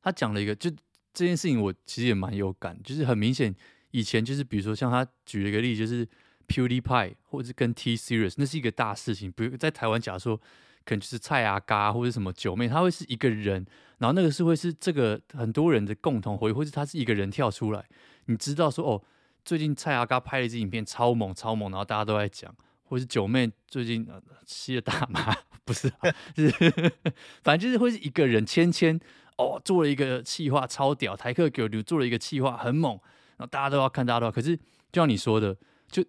[0.02, 0.70] 他讲了一个，就
[1.14, 3.56] 这件事情我其实也蛮有感，就是很明显
[3.92, 6.08] 以前就是比如说像他举了一个例，就是
[6.48, 9.32] PewDiePie 或者是跟 T Series，那是一个大事情。
[9.32, 10.36] 比如在台湾，假如说
[10.84, 13.66] 可能就是蔡阿嘎或者什么九妹，他会是一个人，
[14.00, 17.86] 然后那个是会是这个很多人的共同回忆，或者他是一个人跳出来，
[18.26, 19.04] 你知道说哦。
[19.44, 24.08] 最近蔡阿嘎拍了一支影片，超猛超猛，然后大家都在讲，或是九妹最近
[24.46, 26.54] 吸了大麻，不是、啊，就是
[27.42, 29.00] 反正就是会是一个人芊芊
[29.40, 33.00] 哦，做了一个企划超屌，台客给我做了一个企划很猛，
[33.42, 34.32] 后大家都要看，大家都要。
[34.32, 36.04] 可是就像你说的，就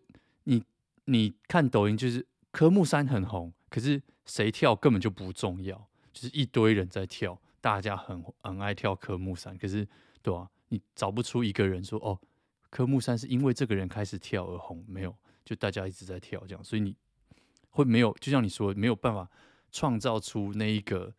[0.45, 0.62] 你
[1.07, 9.87] 你看抖音，就是科目三很红，可是谁跳根本就不重要，就是一堆人在跳，大家很很爱跳科目三，可是
[10.23, 12.18] 对啊，你找不出一个人说哦。
[12.71, 15.14] 科目三是因为这个人开始跳而红，没有，
[15.45, 16.97] 就大家一直在跳这样，所以你
[17.68, 19.31] 会没有，就像你说，没有办法
[19.71, 21.12] 创造出那一个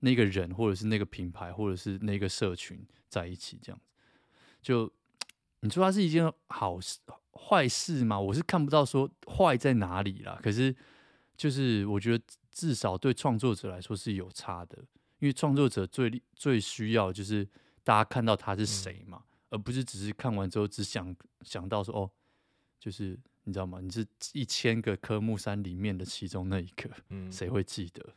[0.00, 3.86] 那个人，或者是那个品牌，或者是那个社群在一起这样子。
[4.60, 4.92] 就
[5.60, 6.98] 你说它是一件好事
[7.32, 8.18] 坏事吗？
[8.18, 10.38] 我是看不到说坏在哪里啦。
[10.42, 10.74] 可是
[11.36, 14.78] 就是我觉得至少对创作者来说是有差的，
[15.18, 17.48] 因为创作者最最需要就是
[17.82, 19.18] 大家看到他是谁嘛。
[19.18, 22.10] 嗯而不是只是看完之后只想想到说哦，
[22.78, 23.80] 就是你知道吗？
[23.80, 28.12] 你是一千个科目三里面的其中那一个，嗯，谁会记得？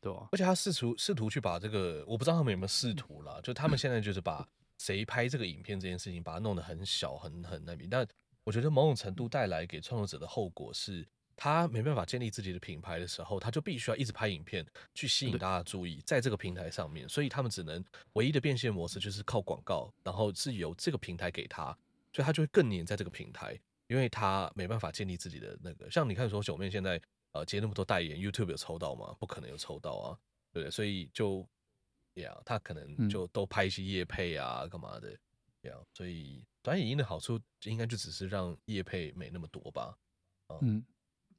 [0.00, 0.28] 对吧、啊？
[0.30, 3.40] 而且他试图试图去把这个，我不知道他们有没有试图啦。
[3.42, 4.48] 就他们现在就是把
[4.84, 7.88] 谁拍这个影片这件事情，把它弄得很小，很很那边。
[7.88, 8.06] 但
[8.44, 11.06] 我觉得某种程度带来给创作者的后果是。
[11.34, 14.64] 他没办法建立自己的品牌的时候，他就必须要一直拍影片
[14.94, 21.76] 去吸引大家的注意，在这个平台上面，所以他们只能唯一的变现模式就是靠广告，然后是由这个平台给他，
[22.12, 25.90] 所以他就会更黏在这个平台，因为他没办法建立自己的那个。
[25.90, 27.00] 像你看说九妹现在
[27.32, 29.16] 呃接那么多代言，YouTube 有抽到吗？
[29.18, 30.18] 不可能有抽到啊，
[30.52, 30.70] 对不对？
[30.70, 31.44] 所以就
[32.14, 35.10] 呀，他可能就都拍一些夜配啊，干嘛的
[35.62, 35.74] 呀？
[35.94, 39.96] 所以短影音的好处应该就只是让夜配没那么多吧，
[40.60, 40.84] 嗯。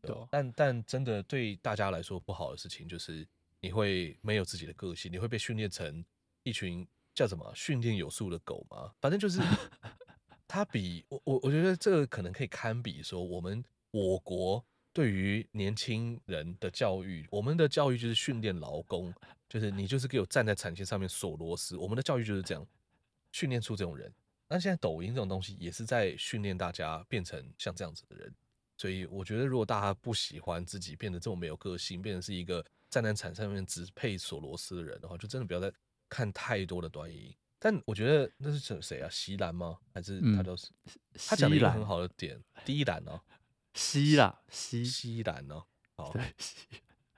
[0.01, 3.25] 对，但但真的对大家来说不好的事情就是
[3.61, 6.03] 你会没有自己的个性，你会被训练成
[6.43, 8.93] 一群叫什么训练有素的狗吗？
[8.99, 9.39] 反正就是
[10.45, 19.13] 它比我我我觉得这个可能可以堪比说我们我国对于年轻人的教育，我们的教育就是训练劳工，
[19.49, 22.65] 就是你就是给我站在产线上面锁螺丝，我们的教育就是这样
[23.31, 24.13] 训练出这种人。
[24.47, 28.31] 那现在抖音这种东西也是在训练大家变成像这样子的人。
[28.77, 35.71] 所以我觉得，如果大家不喜欢自己变得这么没有个性，变成是一个站在产上面只配锁螺丝的人的话，就真的不要再
[36.09, 37.35] 看太多的短影音。
[37.59, 39.09] 但我觉得那是谁谁啊？
[39.09, 39.77] 席兰吗？
[39.93, 40.67] 还是他都是？
[40.85, 40.91] 嗯、
[41.27, 43.21] 他讲了一个很好的点，第一栏哦，
[43.73, 46.13] 西啦西西兰哦，好，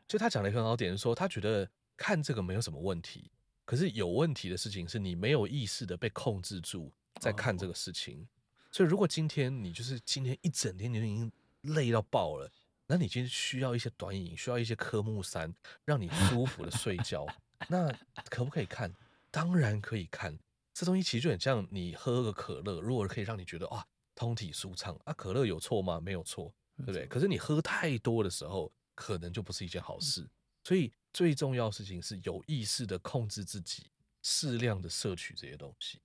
[0.07, 3.29] 就他讲了一个很好点，是说他觉得看这个没有什么问题，
[3.65, 8.21] 可是有问题的事情是你没有意识的被控制住在看这个事情。
[8.21, 8.27] 哦、
[8.71, 12.51] 所以如果今天你就是今天一整天你已经累到爆了，
[12.87, 15.53] 那你今天需要一些短影，需要一些科目三，
[15.83, 17.25] 让你舒服的睡觉。
[17.67, 17.91] 那
[18.29, 18.93] 可不可以看？
[19.31, 20.37] 当然可以看。
[20.73, 25.99] 这东西其实就很像你喝个可乐，如果可以让你觉得哇，通体舒畅啊，可乐有错吗？
[25.99, 27.05] 没有错，对不对？
[27.05, 30.27] 可是你喝太多的时候，可能就不是一件好事。
[30.63, 33.85] 所以最重要的事情是有意识的控制自己，
[34.23, 36.01] 适量的摄取这些东西，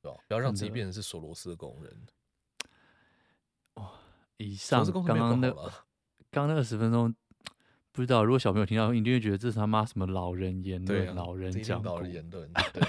[0.00, 0.18] 对吧？
[0.28, 2.06] 不要让自己变成是索罗斯的工人。
[4.36, 5.50] 以上刚刚那
[6.30, 7.14] 刚那二十分钟
[7.92, 12.82] 不知道，如果小朋友听到，一定会觉得这是他妈什么老人言论、啊，老人讲老人言论，对，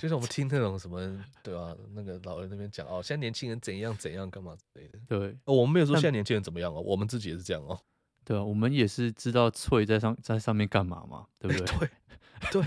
[0.00, 0.98] 就是我们听那种什么，
[1.42, 1.76] 对吧、啊？
[1.94, 4.98] 那个老人那边讲哦，现在年轻人怎样怎样干嘛之类的。
[5.06, 7.78] 对，哦，我们没有说现在年轻人怎么样哦，我们自己也是这样哦。
[8.24, 11.90] 对啊，我们也是知道翠在上在上面干嘛嘛，对不对？
[12.50, 12.62] 对，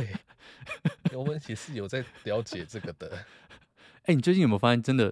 [1.10, 3.10] 对， 我们也是有在了解这个的。
[4.04, 5.12] 哎、欸，你最近有没有发现，真的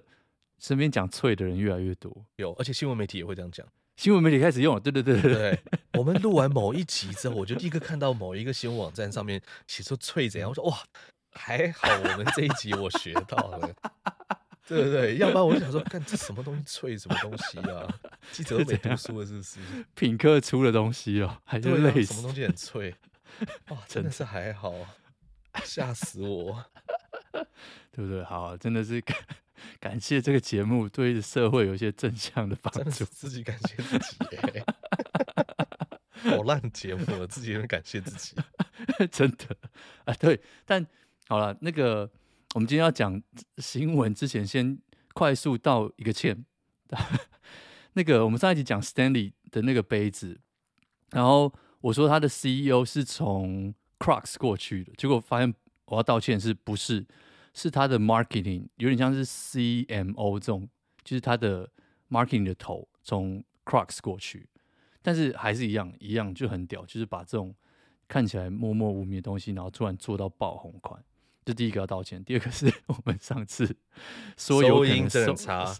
[0.58, 2.24] 身边讲脆的人越来越多？
[2.36, 3.66] 有，而且新闻媒体也会这样讲。
[3.96, 5.58] 新闻媒体开始用了，对对对对对。
[5.94, 10.78] 我们录完某一集之后，我就立刻看到某一个新闻网站上面写出翠怎样，我说哇，
[11.34, 13.74] 还好我们这一集我学到了，
[14.66, 15.16] 对不对？
[15.16, 17.86] 要不然我就想说，看这什么东西脆，什么东西啊？
[18.30, 19.58] 记者都没读书了是不是？
[19.94, 22.94] 品客出的东西哦，还是类似什么东西很脆？
[23.68, 24.74] 哇， 真的是还好，
[25.64, 26.64] 吓死我，
[27.90, 28.22] 对不对？
[28.24, 29.02] 好，真的是。
[29.78, 34.16] 感谢这个节目对社会有一些正向的帮助，自己感谢自己
[34.54, 34.64] 耶，
[36.14, 38.34] 好烂的节目了，自己也感谢自己，
[39.10, 39.56] 真的
[40.04, 40.40] 啊，对。
[40.64, 40.84] 但
[41.28, 42.10] 好了，那个
[42.54, 43.22] 我们今天要讲
[43.58, 44.78] 新闻之前，先
[45.14, 46.44] 快速道一个歉。
[47.94, 50.40] 那个我们上一集讲 Stanley 的那个杯子，
[51.10, 55.54] 然后我说他的 CEO 是从 Crocs 过去的，结果发现
[55.86, 57.06] 我要道歉是不是？
[57.54, 60.66] 是他的 marketing 有点像是 CMO 这种，
[61.04, 61.70] 就是他的
[62.08, 64.48] marketing 的头从 Crocs 过去，
[65.02, 67.54] 但是还是一样一样就很屌，就是把这种
[68.08, 71.04] 看起来默默无名的东西，然后突然做到爆红款。
[71.44, 73.76] 这第一个要道歉，第二个是我们上次
[74.36, 75.74] 说有收音真的很差。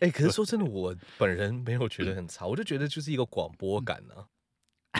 [0.00, 4.26] 哎、欸，可是说真的，我本人没有觉得很差，我就觉得就是一个广播感啊。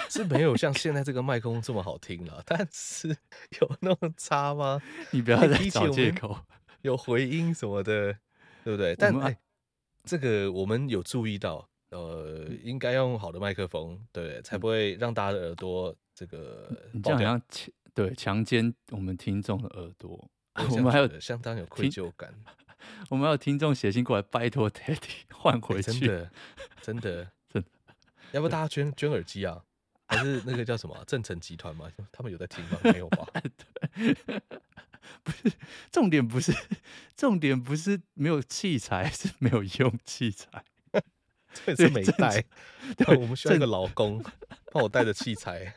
[0.08, 3.08] 是没有像现在这个麦克风这么好听了，但是
[3.60, 4.80] 有那么差吗？
[5.10, 6.38] 你不要再找借口。
[6.82, 8.12] 有回音什么的，
[8.64, 8.94] 对不对？
[8.94, 9.38] 但哎、欸，
[10.04, 16.70] 这个我们有注意到，呃，应该要用好的麦克风，对，才不会让大家的耳朵这个。
[16.92, 17.72] 你这样好像强
[18.06, 20.10] 对强奸我们听众的耳朵。
[20.54, 22.32] 我，我们还有相当有愧疚感。
[23.10, 25.90] 我们还有听众写信过来，拜托 Teddy 换回去。
[25.90, 26.30] 欸、真的，
[26.82, 27.68] 真的， 真的。
[28.32, 29.62] 要不大家捐捐耳机啊？
[30.06, 31.88] 还是那个叫什么正成集团吗？
[32.10, 32.78] 他们有在听吗？
[32.82, 33.26] 没有吧？
[33.32, 34.42] 对，
[35.22, 35.52] 不是
[35.92, 36.52] 重点，不是
[37.14, 40.64] 重点，不是没有器材，是没有用器材，
[41.52, 42.44] 这是没带。
[42.96, 44.20] 对，我们需要一个老公
[44.72, 45.76] 帮我带着器材。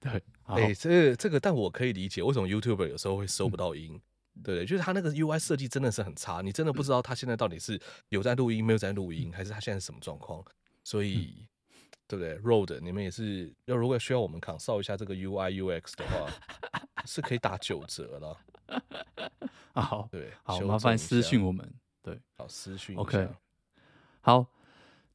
[0.00, 4.00] 对，哎、欸，这个这个，但我可以理解为什么 YouTuber 有时候会收不到音。
[4.34, 10.44] 嗯、对，就是他那个 UI 设计真的是很差，你真的不知道他现在到底是有在录音，没有在录音，还是他现在是什么状况，
[10.84, 11.34] 所以。
[11.40, 11.46] 嗯
[12.08, 16.30] 对不对？Rode，你们也是要如果需要我们 consult 一下这个 UI UX 的话，
[17.04, 18.38] 是可以打九折了。
[19.74, 21.68] 好，对，好，麻烦私信我们。
[22.04, 22.96] 对，好，私讯。
[22.96, 23.28] OK，
[24.20, 24.46] 好，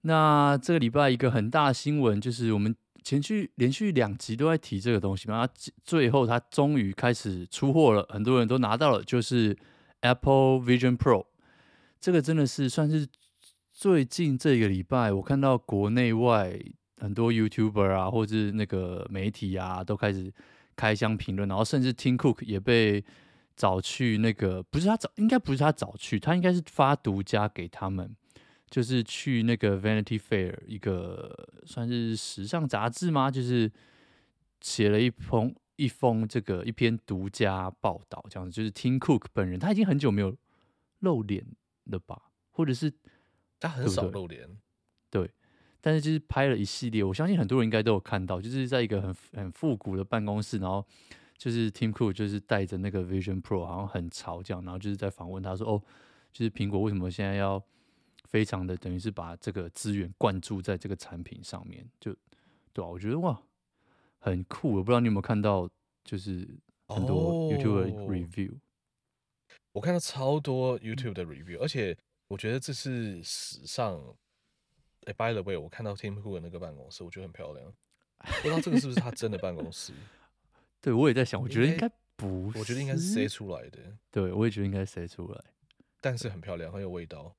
[0.01, 5.47] 那这个礼拜一个很大的新闻就是我们前去连续两集都在提这个东西嘛，
[5.83, 9.57] 最后它终于开始出货了，很多人都拿到了，就是
[10.01, 11.25] Apple Vision Pro。
[11.99, 13.07] 这个真的是算是
[13.71, 16.59] 最近这个礼拜我看到国内外。
[17.01, 20.31] 很多 YouTuber 啊，或者是那个媒体啊，都开始
[20.75, 23.03] 开箱评论，然后甚至 Tim Cook 也被
[23.55, 28.15] 找去那个，不是他找，应该不是他找去，他应该是发独家给他们，
[28.71, 33.29] 就是去那个 Vanity Fair 一个算是时尚杂志吗？
[33.29, 33.71] 就是
[34.61, 40.35] 写了一封一封这个一篇独家报道，这样子，就是 Tim Cook 本人，他已经很久没有
[40.99, 41.45] 露脸
[41.83, 42.91] 了吧，或者是
[43.59, 44.47] 他很少露脸，
[45.11, 45.29] 对。
[45.83, 50.85] 但是就是拍了一系列，我相信很多人应该都有看到，就是在一个很很复古的办公室，然后
[51.35, 55.81] 就是 Tim Cook 就是带着那个 Vision Pro，好像很潮这样，然后就是在访问他说：“哦，
[56.31, 57.59] 就是苹果为什么现在要
[58.31, 62.15] 非常的等于是把这个资源灌注在这个产品上面？”就
[62.73, 63.41] 对啊，我觉得哇，
[64.19, 64.75] 很酷。
[64.77, 65.69] 我不知道你有没有看到，
[66.03, 66.47] 就是
[66.87, 68.59] 很多 YouTube 的 review，哦，
[69.73, 71.97] 我看到超多 YouTube 的 review，而且
[72.29, 74.01] 我觉得这是史上。
[75.05, 77.73] 哎，by the way，我看到 Tim Cook 的那个办公室，我觉得很漂亮。
[78.43, 79.91] 不知道这个是不是他真的办公室？
[80.79, 83.79] 对，我也在想，我觉得应该不是，我觉得应该是塞出来的。
[84.11, 85.43] 对，我也觉得应该塞出来，
[85.99, 87.35] 但是很漂亮，很有味道。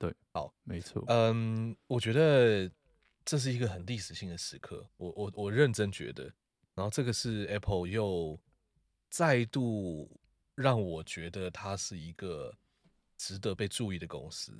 [0.00, 1.04] 对对，好，没错。
[1.08, 2.68] 嗯，我觉得
[3.22, 4.84] 这是一个很历史性的时刻。
[4.96, 6.24] 我我我认真觉得，
[6.74, 8.40] 然后这个是 Apple 又
[9.10, 10.10] 再度
[10.54, 12.56] 让我觉得它是一个
[13.18, 14.52] 值得被注意的公司。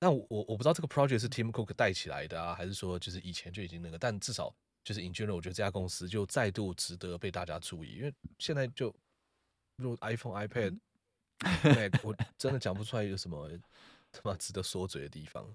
[0.00, 3.98] 那我我不知道这个 project 是 Tim Cook 带起来的啊，还是说就是以前就已经那个？
[3.98, 4.54] 但至少
[4.84, 8.94] 就是 in general，我觉得这家公司就再度值得被大家注意，因为现在就
[9.76, 10.78] 如果 iPhone、iPad、
[11.62, 13.50] Mac，我真的讲不出来有什么
[14.22, 15.54] 他妈值得说嘴的地方。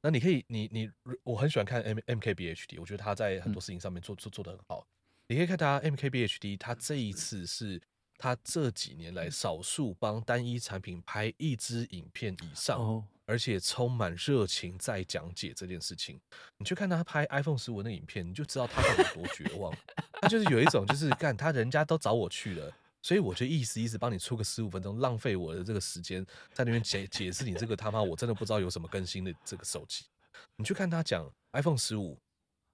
[0.00, 0.90] 那你可以，你你
[1.22, 4.86] 我很喜欢看 M MKBHD，我觉得他在很多事情上面做做做的很好。
[5.28, 7.80] 你可以看他 MKBHD，他这一次是
[8.18, 16.20] 他这几年来少数帮单一产品拍一支影片以上，而且充满热情在讲解这件事情。
[16.58, 19.72] 你去看他拍 iPhone 十五的影片，你就知道他到底有多绝望。
[20.20, 22.72] 他就是有一种就是干他人家都找我去了。
[23.02, 30.04] 所以我就意思意思帮你出个十五分钟，浪费我的这个时间在那边解解释你这个他妈我真的不知道有什么更新的这个手机。
[30.56, 32.18] 你去看他讲 iPhone 十五，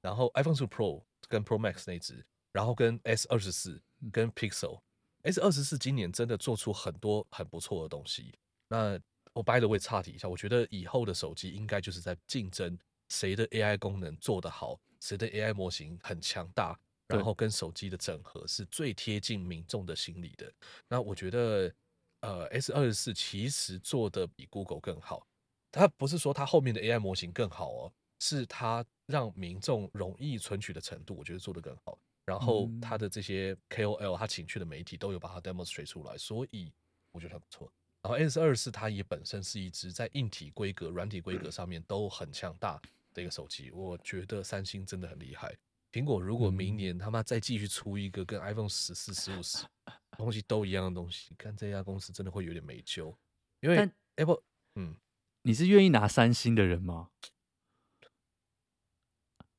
[0.02, 4.80] 然后 iPhone 十五 Pro 跟 Pro Max 那支，然后跟 S 二十四跟 Pixel
[5.22, 8.32] S 二十四今年真的做出很多很不错的东西。
[8.68, 9.00] 那
[9.32, 16.78] 我 by the way 岔题一下，我觉得以后的手机应该就是在竞争谁的 AI 功能做得好，谁的 AI 模型很强大。
[17.08, 20.52] 然后跟手机的整合是最贴近民众的心理的。
[20.88, 21.74] 那我觉得，
[22.20, 25.26] 呃，S 二十四其实做的比 Google 更好。
[25.72, 31.98] 它不是说它后面的 AI 模型更好哦，是它让民众容易存取的程度，我觉得做得更好。
[32.24, 36.72] 然后它的这些 KOL，他请去的媒体都有把它 demonstrate 出来，所以
[37.10, 37.72] 我觉得很不错。
[38.02, 42.80] 然后 S 二十四它也本身是一支在硬体规格、软体规格上面都很强大
[43.12, 45.56] 的一个手机，我觉得三星真的很厉害。
[45.90, 49.64] 苹果如果明年他妈再继续出一个跟 iPhone 十四、十五、十
[50.18, 53.16] 东西都一样的东西，看这家公司真的会有点没救。
[53.60, 54.42] 因为 Apple，
[54.74, 54.96] 嗯，
[55.42, 57.10] 你是愿意拿三星的人吗？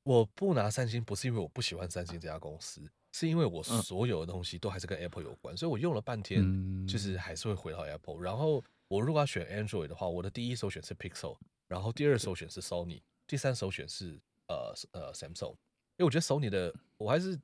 [0.03, 8.21] 我不拿三星，不是因为我不喜欢三星这家公司，是因为我所有的东西都还是跟 Apple 有关，所以我用了半天，就是还是会回到 Apple。
[8.21, 15.55] 然后我如果要选 Android 的话，我的第一首选是 Pixel，然后第二首选是 Sony，第三首选是呃呃 Samsung。
[15.99, 17.37] 因为我觉得 Sony 的，我还是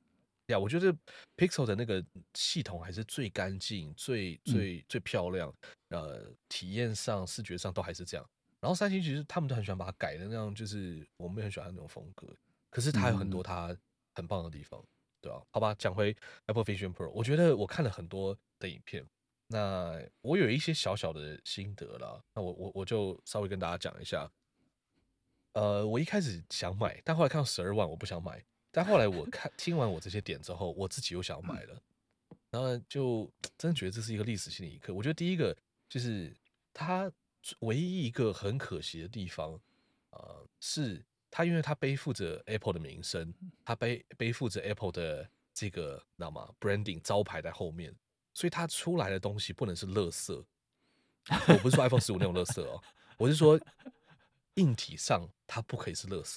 [0.46, 0.90] 呀，我觉得
[1.36, 2.02] Pixel 的那个
[2.32, 5.54] 系统还是最干净、最最最漂亮，
[5.90, 8.26] 呃，体验上、视觉上都还是这样。
[8.58, 12.26] 然后三星其实他们都很喜欢把它改的那样，就是我们也很喜欢那种风格。
[12.70, 13.76] 可是它有很多它
[14.14, 14.82] 很棒的地方，
[15.20, 15.42] 对吧？
[15.52, 19.06] 好吧，讲回 Apple Vision Pro，我觉得我看了很多的影片，
[19.48, 24.30] 那我有一些小小的心得啦，那我我我就稍微跟大家讲一下。
[25.56, 28.44] 呃，我一开始想买，但后来看到十二万，我不想买。
[28.70, 31.82] 但后来我看 听完我这些点之后，我自己又想买了。
[32.50, 34.92] 然后就真的觉得这是一个历史性的一刻。
[34.92, 35.56] 我觉得第一个
[35.88, 36.36] 就是
[36.74, 37.10] 它
[37.60, 39.58] 唯一一个很可惜的地方，
[40.10, 43.32] 呃，是它因为它背负着 Apple 的名声，
[43.64, 47.96] 它背背负着 Apple 的这个知道吗？branding 招牌在后面，
[48.34, 50.44] 所以它出来的东西不能是垃圾。
[51.48, 52.78] 我不是说 iPhone 十五那种垃圾哦，
[53.16, 53.58] 我是说。
[54.56, 56.34] 硬体上它不可以是垃圾，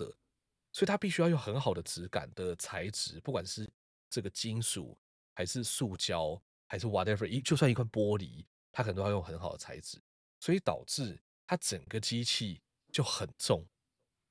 [0.72, 3.70] 所以它必须要用很好的质感的材质，不管是
[4.10, 4.98] 这个金属
[5.34, 10.02] 还是塑胶还是 whatever，一就算一块玻璃，它可能都要用很好的材质，
[10.40, 12.62] 所以导致它整个机器
[12.92, 13.66] 就很重。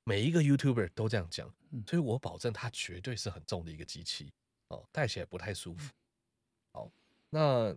[0.03, 1.53] 每一个 YouTuber 都这样讲，
[1.85, 4.33] 所以我保证它绝对是很重的一个机器
[4.69, 5.93] 哦，戴起来不太舒服。
[6.71, 6.91] 好，
[7.29, 7.75] 那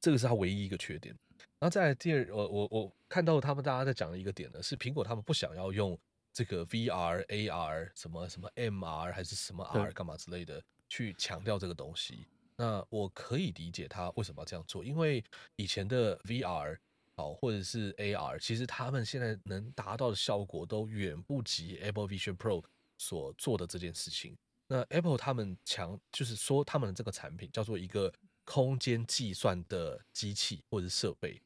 [0.00, 1.18] 这个是它唯一一个缺点。
[1.58, 5.98] 然后再来第二，我我我看到他们大家在讲的一个点呢，是苹果他们不想要用
[6.32, 12.26] 这个 VR、AR 什么什么 MR 还是什么 R 干嘛之类的去强调这个东西。
[12.56, 15.24] 那我可以理解他为什么要这样做，因为
[15.56, 16.78] 以前的 VR
[17.16, 22.62] 好或者是 AR，其实他们现在能达到的效果都远不及 Apple Vision Pro
[22.98, 24.36] 所做的这件事情。
[24.66, 28.12] 那 Apple 他们强就是说他们的这个产品叫做一个
[28.44, 31.40] 空间计算的机器或者设备。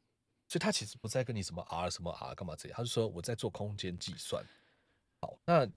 [0.49, 4.43] 所以他其实不在跟你什么 R 什么 R 干嘛这样，他是说我在做空间计算。
[5.21, 5.69] 好，那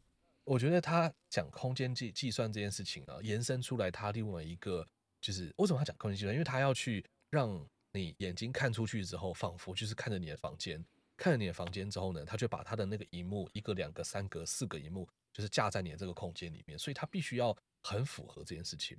[0.46, 4.88] 我觉得他讲空间计计算这件事情啊，延伸出来他另外一个
[5.20, 6.34] 就是为什么他讲空间计算？
[6.34, 10.82] 因为他要去让你眼睛看出去之后，仿佛就是看着你的房间，
[11.18, 18.98] 看着你的房间之后呢，他就把他的那个荧幕一个、两个、三个、四个荧幕，就是架在你的这个空间里面，所以他必须要很符合这件事情。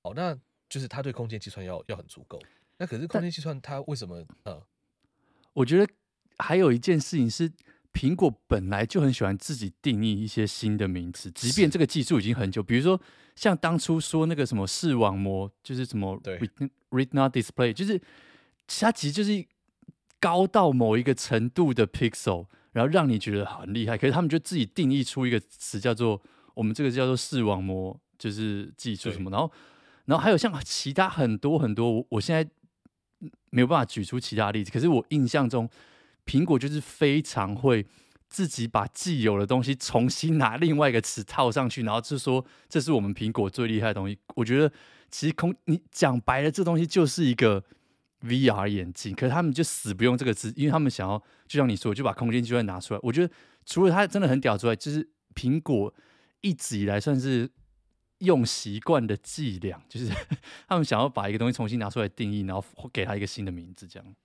[0.00, 0.38] 好，那
[0.68, 2.40] 就是他对空间计算要要很足够。
[2.78, 4.62] 那可是空间计算它为什么呃？
[5.54, 5.92] 我觉得
[6.38, 7.50] 还有一件事情是，
[7.92, 12.62] 苹果本来就很喜欢自己定义一些新的名词，即便这个技术已经很久。
[12.62, 13.00] 比如说，
[13.34, 16.20] 像当初说那个什么视网膜，就是什么
[16.90, 18.00] Retina Display，就是
[18.68, 19.44] 它其实就是
[20.20, 23.98] 高到某一个程度的 Pixel，然后让你觉得很厉害。
[23.98, 26.22] 可是他们就自己定义出一个词，叫做
[26.54, 29.28] 我们这个叫做视网膜，就是技术什么。
[29.30, 29.50] 然后，
[30.08, 32.50] 然后还有像其他很多很多，我现在。
[33.50, 35.68] 没有办法举出其他例子，可是我印象中，
[36.24, 37.84] 苹果就是非常会
[38.28, 44.16] 自己把既有的东西重新拿另外一个词套上去，然后就说这是我们苹果最厉害的东西。
[44.36, 44.70] 我觉得
[45.10, 47.64] 其实空你讲白了，这东西就是一个
[48.20, 53.00] VR 眼镜，可是他们就死不用这个字，因为他们想要就像你说，就把空间计算拿出来。
[53.02, 53.34] 我觉得
[53.66, 55.92] 除了它真的很屌之外，就是苹果
[56.42, 57.50] 一直以来算是
[58.18, 60.10] 用习惯的伎俩，就是
[60.68, 64.16] 他们想要把一个东西重新拿出来定义，然后给它一个新的名字，这样。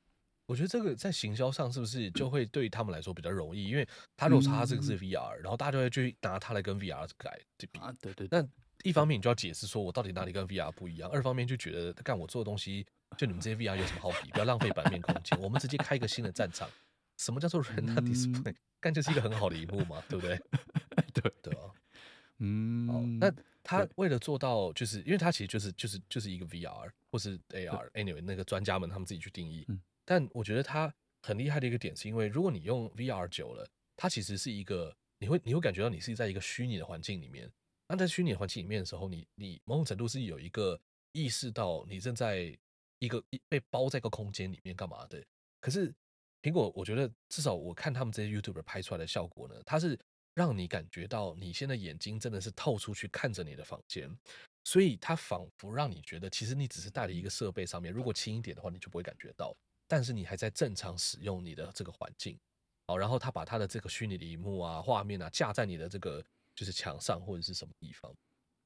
[0.45, 3.69] 我觉得这个在行销上是不是就会对他们来说比较容易？
[3.69, 3.87] 因为
[4.17, 7.79] 他如果说他这个是 VR，、嗯、然后大家就会去拿它来跟 VR 改对比。
[7.79, 8.27] 啊，对对。
[8.29, 8.45] 那
[8.83, 12.85] 一方面你就要解释说我到底哪里跟 VR 不一样；二方面就觉得干我做的东西，
[13.17, 14.29] 就你们这些 VR 有什么好比？
[14.31, 16.69] 不要浪费版面空间，我们直接开一个新的战场。
[17.17, 18.55] 什么叫做 Retina Display？
[18.81, 20.37] 干就是一个很好的一幕嘛，对不对？
[21.13, 21.71] 对对啊。
[22.39, 22.87] 嗯。
[22.89, 23.33] 好，那
[23.63, 29.65] 他为了做到，就是因为他其实就是就是就是一个 VR 或是 AR，anyway 那个专家们他们自己去定义。
[30.05, 37.49] 但我觉得他很厉害的一个点，是因为如果你用 VR 久了，它其实是一个你会你会感觉到你是在一个虚拟的环境里面。
[37.87, 40.79] 那在虚拟环境里面的时候，你你某种程度是有一个
[41.13, 42.57] 意识到你正在
[42.99, 45.23] 一个被包在一个空间里面干嘛的。
[45.61, 45.93] 可是
[46.41, 49.97] 苹果，我觉得至少我看他们这些 YouTuber 拍出来的效果呢，它是
[50.35, 54.09] 让你感觉到你现在眼睛真的是透出去看着你的房间，
[54.63, 59.55] 所以它仿佛让你觉得其实你只是带了一个设备上面，如果轻一点的话，你就不会感觉到。
[59.87, 62.39] 但是你还在正常使用你的这个环境，
[62.87, 66.23] 好，然后他把他的这个虚拟的萤幕啊、画面啊架在你的这个
[66.55, 68.11] 就是墙上或者是什么地方，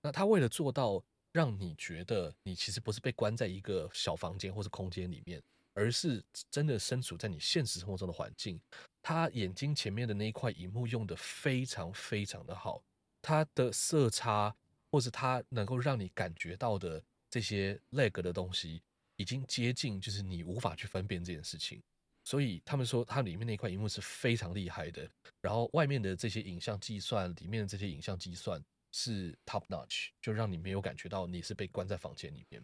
[0.01, 1.03] 那他为了做到
[1.33, 5.41] 让你觉得你其实不是被关在一个小房间或是空间里面，
[5.77, 8.59] 而是真的身处在你现实生活中的环境，
[9.03, 12.81] 他眼睛前面的那一块荧幕用的非常非常的好，
[13.21, 14.55] 它的色差
[14.89, 18.81] 或是它能够让你感觉到的这些 lag 的东西。
[19.19, 21.81] 已经接近，就是你无法去分辨这件事情，
[22.23, 25.09] 所以他们说它里面那块荧幕是非常厉害的，
[25.41, 32.63] 然后外面的这些影像计算，里面的这些影像计算是 top notch，就让你没有感觉到你是被关在房间里面。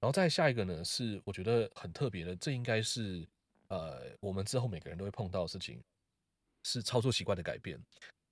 [0.00, 3.26] 然后再下一个呢，是我觉得很特别的，这应该是
[3.68, 5.82] 呃我们之后每个人都会碰到的事情，
[6.62, 7.80] 是操作习惯的改变。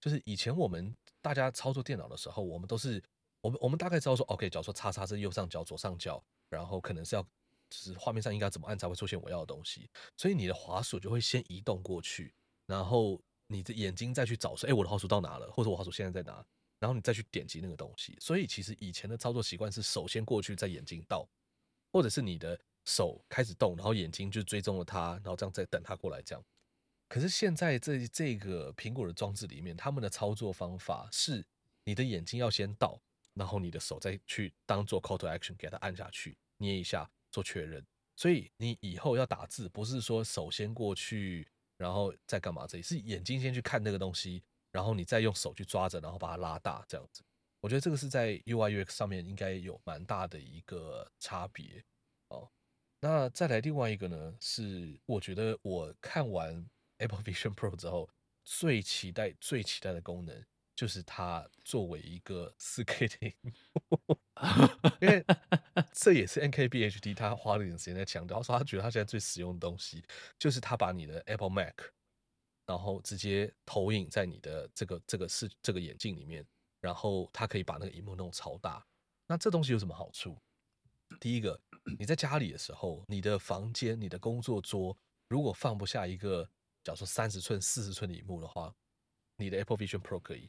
[0.00, 3.02] 就是以前我们大家操作电脑的时候，我们都是
[3.40, 7.26] 我们我们大概知道说，OK，假如说叉叉是右上角、左上角，然后可能是要。
[7.68, 12.32] 就是画面上应该怎么按才会出现我要的东西，所以你的滑鼠就会先移动过去，
[12.64, 15.50] 然后你的眼睛再去找说，哎，我的滑鼠到哪了？
[15.50, 16.46] 或者我滑鼠现在在哪？
[16.78, 18.16] 然后你再去点击那个东西。
[18.20, 21.28] 所以其实以前的操作习惯是首先过去，再眼睛到，
[21.92, 26.44] 或者是你的手开始动，然后眼睛就追踪了它，然后这样再等它过来这样。
[27.08, 31.44] 可是现在这这个苹果的装置里面，他们的操作方法是
[31.84, 33.00] 你的眼睛要先到，
[33.34, 37.10] 然后你的手再去当做 call to action 给它按下去，捏一下。
[37.28, 37.84] 做确认，
[38.14, 42.66] 所以你以后要打字，不是说首先过去，然后再干嘛？
[42.66, 47.22] 这里是眼睛先去看那个东西，然后你再用手去抓着，然后把它拉大，这样子。
[47.66, 51.84] 我觉得这个是在 UI UX 上面应该有蛮大的一个差别
[52.28, 52.48] 哦。
[53.00, 56.64] 那再来另外一个呢，是我觉得我看完
[56.98, 58.08] Apple Vision Pro 之后，
[58.44, 60.44] 最期待、最期待的功能。
[60.76, 63.34] 就是它作为一个 四 K 的萤
[63.88, 64.18] 幕，
[65.00, 65.24] 因为
[65.90, 70.04] 这也是 NKBHD 他花了一点时间在强调，说他觉得他现在最实用的东西
[70.38, 71.74] 就是他把你的 Apple Mac，
[72.66, 76.46] 然后直接投影在你的这个这个视这个眼镜里面，
[76.86, 78.86] 然后它可以把那个荧幕弄超大。
[79.26, 80.38] 那这东西有什么好处？
[81.18, 81.60] 第一个，
[81.98, 84.96] 你在家里的时候，你的房间、你的工作桌
[85.28, 86.48] 如果放不下一个，
[86.84, 88.72] 假如说三十寸、四十寸的荧幕的话，
[89.36, 90.48] 你的 Apple Vision Pro 可以。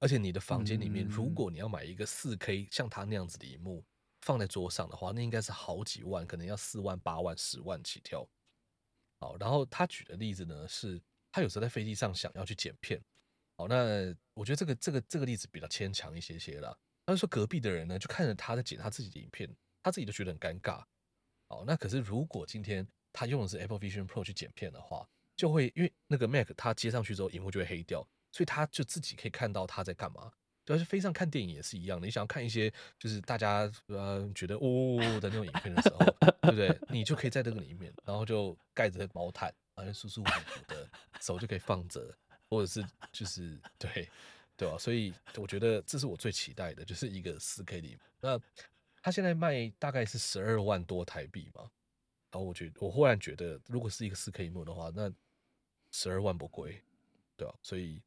[0.00, 3.82] 而且你的房间里面，如果你要买一个四 K 像它那样子的荧幕
[4.20, 8.28] 放在桌上的话，那应该是好几万，可能要四万、八万、十万起跳。
[9.20, 11.00] 好，然后他举的例子呢，是
[11.32, 13.02] 他有时候在飞机上想要去剪片。
[13.58, 16.74] 好，那我觉得这个这个这个例子比较牵强一些些啦。
[17.04, 19.52] 他就说隔壁的人呢，就看着他在剪他自己的影片，
[19.82, 20.84] 他自己都觉得很尴尬。
[21.48, 28.08] 好，那可是如果今天他用的是 Apple Vision Pro 去剪片的话，就会因为那个 Mac 它接上去之后，萤幕就会黑掉。
[28.30, 30.30] 所以他就自己可以看到他在干嘛，
[30.64, 32.06] 主要是飞上看电影也是一样的。
[32.06, 35.98] 你想要看一些就是大家呃觉得呜、哦、的那种影片的时候，
[36.42, 36.78] 对不对？
[36.90, 40.86] 你就可以在这个里面，然后就盖着毛毯，然后舒舒服服的，
[41.22, 42.14] 手就可以放着，
[42.48, 44.08] 或者是就是对
[44.56, 44.76] 对吧？
[44.78, 47.98] 所以我觉得这是我最期待的，就是一个四 K 里。
[48.20, 48.40] 那
[49.02, 51.62] 它现在卖大概是十二万多台币嘛，
[52.30, 55.12] 然后我觉得我忽然觉得，如果是一个四 K 萤幕的话，那
[55.90, 56.82] 十二万不贵，
[57.36, 57.54] 对吧？
[57.62, 58.00] 所以。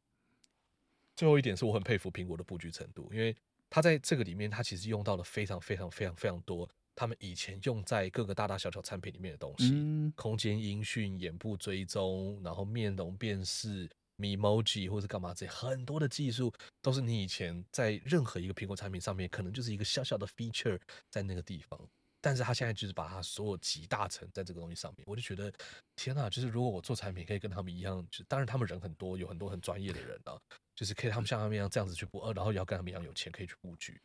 [1.13, 3.35] 最后一点是我很佩服苹果的布局程度，因为
[3.69, 13.87] 它在这个里面，它其实用到了非常非常非常非常多他们以前用在各个大大小小产品里面的东西，空间音讯、眼部追踪，然后面容辨识、
[14.22, 21.80] Memoji 或者干嘛这很多的技术，都是你以前在任何一个苹果产品上面可能就是一个小小的 feature 在那个地方。
[22.24, 25.51] 但是他现在就是把他所有集大成在这个东西上面，我就觉得
[25.95, 26.30] 天哪！
[26.30, 30.39] 就是如果我做产品可以跟他们一样，就当然他们人很多，有很多很专业的人啊，
[30.76, 33.99] 就是可以他们像他们一样这样子去布，然后也要跟他们一样有钱可以去布局，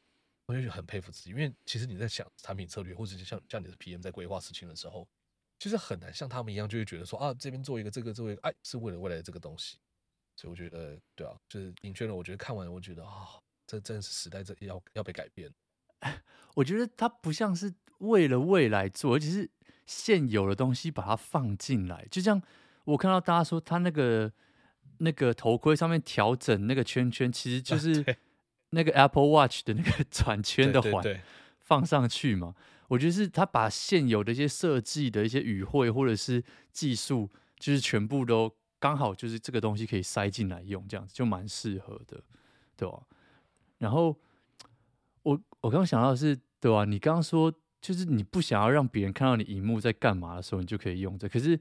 [0.47, 1.29] 我就很佩服自己。
[1.29, 5.07] 因为其实你在想产品策略，或者是像像你的 PM 在规划事情的时候，
[5.59, 9.77] 其实很难像他们一样就会觉得说啊，这边做一个这个做一个，哎，是为了未来的这个东西。
[10.37, 15.51] 所以我觉得，对啊，就是影圈人，我觉得看完我觉得啊、哦，这真的是时代这要要被改变。
[16.55, 19.51] 我觉得它不像是为了未来做，而且是
[19.87, 22.07] 现有的东西把它放进来。
[22.11, 22.41] 就像
[22.84, 24.30] 我看到大家说，他那个
[24.99, 28.05] 那个头盔上面调整那个圈圈，其实就是
[28.70, 31.22] 那个 Apple Watch 的那个 转圈的环
[31.59, 32.55] 放上去嘛。
[32.89, 42.22] 我觉得是他把现有的一些设计的一些语汇或者是技术，就是全部都刚好就是这个东西可以塞进来用，这样子就蛮适合的，
[42.77, 43.03] 对吧？
[43.79, 44.16] 然后。
[45.27, 46.85] 我我刚刚想到的是，对吧？
[46.85, 51.29] 你刚刚说就是你不想要让别人看到你荧幕在干嘛的时候，你就可以用这。
[51.29, 51.59] 可是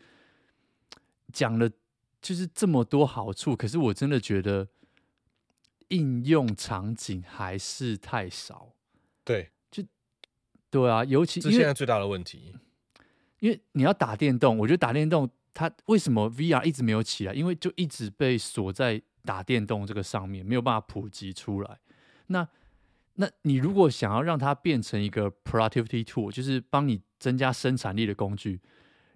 [1.34, 1.68] 讲了
[2.22, 4.68] 就是这么多好处，可是我真的觉得
[5.88, 8.76] 应用场景还是太少。
[9.24, 9.84] 对，就
[10.70, 12.56] 对啊，尤其是现在最大的问题，
[13.40, 17.34] 因为你要打电动，我觉得打电动它为什么 VR 一直没有起来？
[17.34, 21.80] 因为就一直被锁在打电动这个上面，没有办法普及出来。
[22.28, 22.48] 那
[23.16, 28.60] 那你如果想要让它变成一个 productivity tool，就是帮你增加生产力的工具，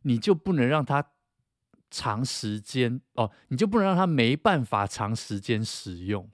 [0.04, 1.06] 你就不能让它
[1.92, 6.30] 长时间哦，你就不能让它没办法长时间使用。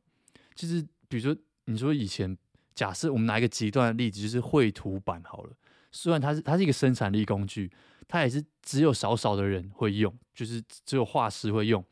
[0.53, 1.35] 就是比如说，
[1.65, 2.37] 你说以前
[2.75, 5.53] 假设我们拿一个极端的例子，就是绘图板好了，
[5.91, 7.71] 虽然它是它是一个生产力工具，
[8.07, 11.83] 它也是只有少少的人会用，就是只有画师会用。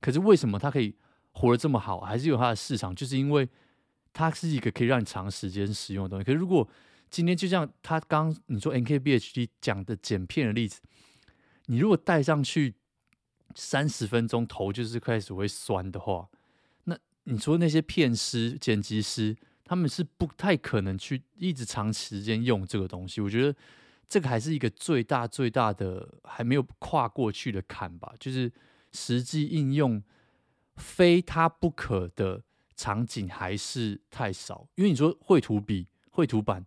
[0.00, 0.94] 可是为什么它可以
[1.32, 2.94] 活得这么好，还是有它的市场？
[2.94, 3.48] 就是因为。
[4.10, 6.24] 它是一个可以让你长时间使用的东西。
[6.24, 6.68] 可是如果
[7.08, 10.80] 今天就像他刚你说 NKBHD 讲的剪片的例子，
[11.66, 12.74] 你如果戴上去
[13.54, 16.28] 三十分钟头就是开始会酸的话，
[16.84, 23.20] 那你说那些片师、剪辑师，他们是不太可能去一直长时间用这个东西。
[23.20, 23.54] 我觉得
[24.08, 28.50] 这个还是一个最大最大的还没有跨过去的坎吧，就是
[28.92, 30.02] 实际应用
[30.76, 32.42] 非它不可的。
[32.80, 36.64] 场景还是太少，因为你说绘图笔、绘图板，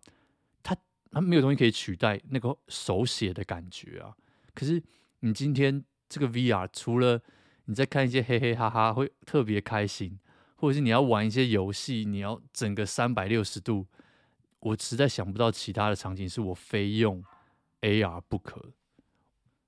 [0.62, 0.76] 它
[1.10, 4.14] 它没有东西可以取代那个手写的感觉啊。
[4.52, 4.82] 可是
[5.20, 7.18] 你今天这个 VR，除了
[7.64, 10.20] 你在看一些嘿嘿哈哈会特别开心，
[10.56, 13.86] 或者是你要玩一些游戏，你要整个三百六十度，
[14.60, 17.24] 我实在想不到其他的场景是我非用
[17.82, 18.72] AR 不可，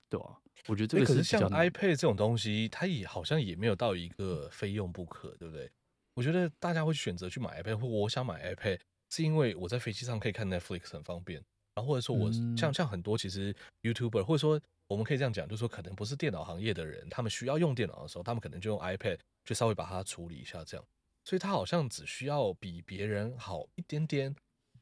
[0.09, 0.41] 对吧？
[0.67, 5.71] 我觉得这个是、欸、可是像 iPad 这种东西，它也好像也没有到一个非用不可，对不对？
[6.15, 11.43] 我觉得大家会选择去买 iPad，或我想买 iPad，是因为我在飞机上可以看 Netflix 很方便，
[11.75, 20.87] 然后或者说我像像很多其实 YouTuber，或者说我们可以这样讲，就是说可能不是电脑行业的人，他们需要用电脑的时候，他们可能就用 iPad 就稍微把它处理一下这样，
[21.25, 24.35] 所以它好像只需要比别人好一点点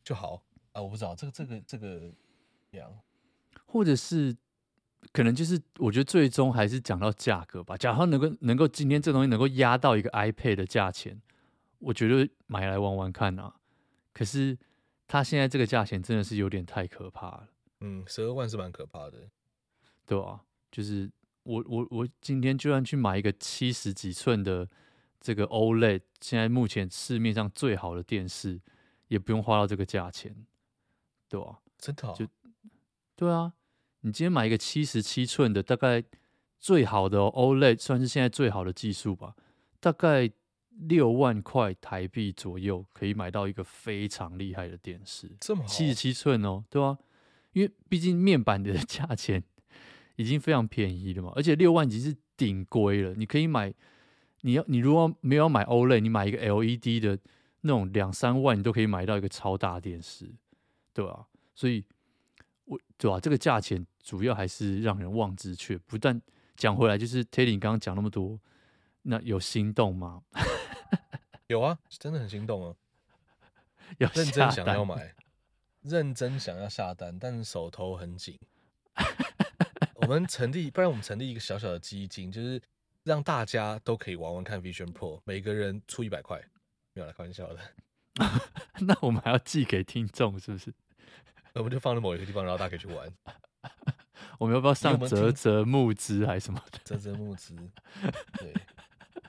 [0.05, 2.13] 就好啊，我不知道这个这个这个
[2.73, 3.01] 样，
[3.73, 4.37] 或者是。
[5.13, 7.77] 可能就是我觉得最终还是讲到价格吧。
[7.77, 11.21] 假如能够能够今天这东西能够压到一个 iPad 的价钱，
[11.81, 13.53] 我觉得买来玩玩看啊。
[14.15, 14.57] 可是
[15.09, 17.49] 它现在这个价钱真的是有点太可怕了。
[17.81, 19.29] 嗯，十二万是蛮可怕的，
[20.07, 21.11] 对啊，就是
[21.43, 24.71] 我我我今天就算去买一个七十几寸的
[25.21, 28.63] 这个 OLED，现在目前市面上最好的电视，
[29.09, 30.47] 也不用花到这个价钱，
[31.29, 32.27] 对啊，真的、哦、就
[33.17, 33.53] 对啊。
[34.05, 36.03] 你今天买一个七十七寸的，大概
[36.59, 39.35] 最好的 OLED，算是现在最好的技术吧，
[39.79, 40.31] 大概
[40.81, 45.31] 六万块台币左右，可以买到一个非常厉害的电视。
[45.41, 46.99] 这么好，七十七寸哦，对啊，
[47.53, 49.43] 因为毕竟面板的 价钱
[50.17, 53.15] 已经非常便宜了嘛，而且六万已经是顶规了。
[53.15, 53.73] 你可以买，
[54.41, 57.17] 你要你如果没有买 OLED，你买一个 LED 的
[57.61, 60.29] 那种两三万，你都可以买到一个超大电视，
[60.93, 61.85] 对啊，所以。
[62.73, 63.21] 我对吧、啊？
[63.21, 65.99] 这个价钱主要还是让人望之却步。
[65.99, 66.21] 但
[66.57, 68.39] 讲回来，就是 Teddy 刚刚讲那么多，
[69.03, 70.23] 那有心动吗？
[71.49, 72.77] 有啊，真的很心动啊！
[73.99, 75.15] 有认真想要买，
[75.83, 78.39] 认真想要下单，但手头很紧。
[79.97, 82.61] 我们成立，不然我们成立一个小小的基金，就是
[83.05, 86.43] 让大家都可以玩玩看 Vision Pro，每个人出一百块，
[86.95, 87.61] 没有来开玩笑的。
[88.81, 90.73] 那我们还要寄给听众，是不是？
[91.55, 93.13] 我们就放在某一个地方，然后大家可以去玩。
[94.39, 96.79] 我们要不要上泽泽募资还是什么的？
[96.85, 97.55] 啧啧募资，
[98.39, 98.53] 对，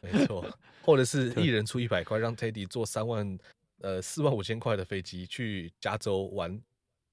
[0.01, 0.45] 没错。
[0.81, 3.37] 或者是一人出一百块，让 Teddy 坐三万
[3.79, 6.61] 呃四万五千块的飞机去加州玩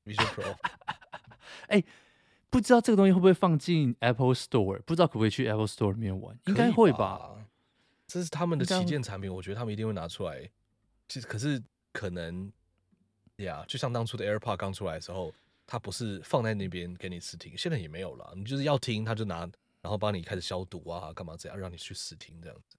[0.05, 0.57] Vision Pro。
[1.69, 1.85] 哎、欸，
[2.49, 4.81] 不知道这个东西会不会放进 Apple Store？
[4.83, 6.39] 不知道可不可以去 Apple Store 里面玩？
[6.47, 7.37] 应该会吧。
[8.07, 10.51] 这是他们的旗舰产品，我觉得他们一定会拿出来。
[11.07, 12.51] 其实，可是可能
[13.45, 15.33] 呀，就像当初的 AirPod 刚出来的时候，
[15.67, 18.33] 它不是放在那边给你试听，现在也没有了。
[18.37, 19.41] 你就是要听，他就拿，
[19.81, 22.77] 然后帮你开始消毒啊，干嘛这样，让你去试听这样子。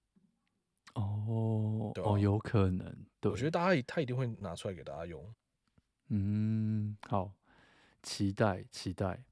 [0.94, 2.96] 哦，哦，有可能。
[3.20, 5.34] 对，我觉得大家他一定会拿出来给大家用。
[6.08, 7.32] 嗯，好，
[8.02, 9.22] 期待期待。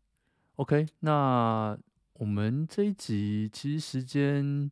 [0.57, 1.79] OK，那
[2.15, 4.71] 我们这一集其实时间。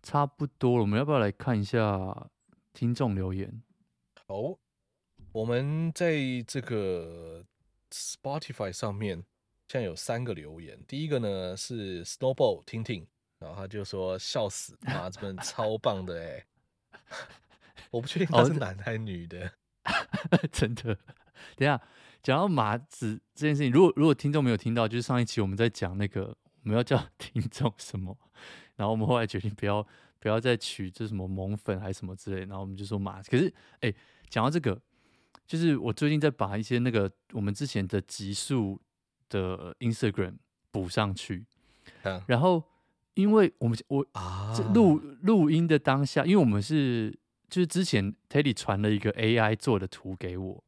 [0.00, 2.30] 差不多了，我们要不要来看一下
[2.72, 3.60] 听众留言？
[4.28, 4.56] 好，
[5.38, 6.16] 我们在
[6.48, 7.44] 这个
[7.92, 9.24] Spotify 上面
[9.68, 10.76] 现在有三个留言。
[10.88, 13.06] 第一个呢是 Snowball 听听，
[13.38, 16.44] 然后他就说笑死，马子们超棒的哎！
[17.92, 19.46] 我不确定他是男还是女的，
[19.84, 20.98] 哦、 真的。
[21.54, 21.80] 等下
[22.20, 28.18] 讲到马子这件事情，如果如果听众没有听到，就是上一期我们在讲那个我们要叫 听众什么？
[28.74, 29.86] 然后我们后来决定不要
[30.18, 33.22] 不要再取这什么萌粉还是什么之类，然后我们就说马。
[33.22, 33.94] 可是哎，
[34.28, 34.80] 讲到这个，
[35.48, 38.78] 就是我最近在把一些那个我们之前的集数
[39.28, 40.36] 的 Instagram
[40.70, 41.46] 补上去。
[42.02, 42.62] 嗯、然后
[43.14, 47.18] 因为我们我啊录录音的当下，因为我们是
[47.48, 50.62] 就是之前 Teddy 传了一个 AI 做的图给我，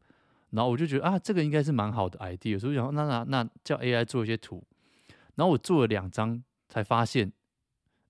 [0.50, 4.64] 然后我就觉得啊这个应该是蛮好的 idea，所以我想那那那叫 AI 做一些图，
[5.36, 7.32] 然后我做了两张才发现。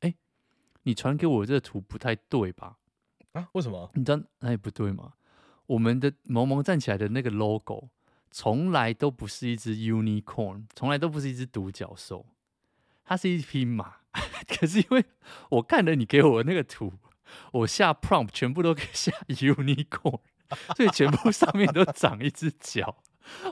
[0.00, 0.14] 哎
[0.84, 2.78] 你传给我这个图不太对吧？
[3.32, 3.48] 啊？
[3.52, 3.90] 为什么？
[3.94, 5.12] 你知道哪里不对吗？
[5.70, 7.90] 我们的萌萌站起来的那个 logo
[8.30, 12.26] 从来都不是一只 unicorn，从来都不是一只独角兽，
[13.04, 13.96] 它是一匹马。
[14.48, 15.04] 可是因为
[15.50, 16.94] 我看了你给我的那个图，
[17.52, 20.18] 我下 prompt 全部都给下 unicorn，
[20.76, 22.96] 所以全部上面都长一只脚。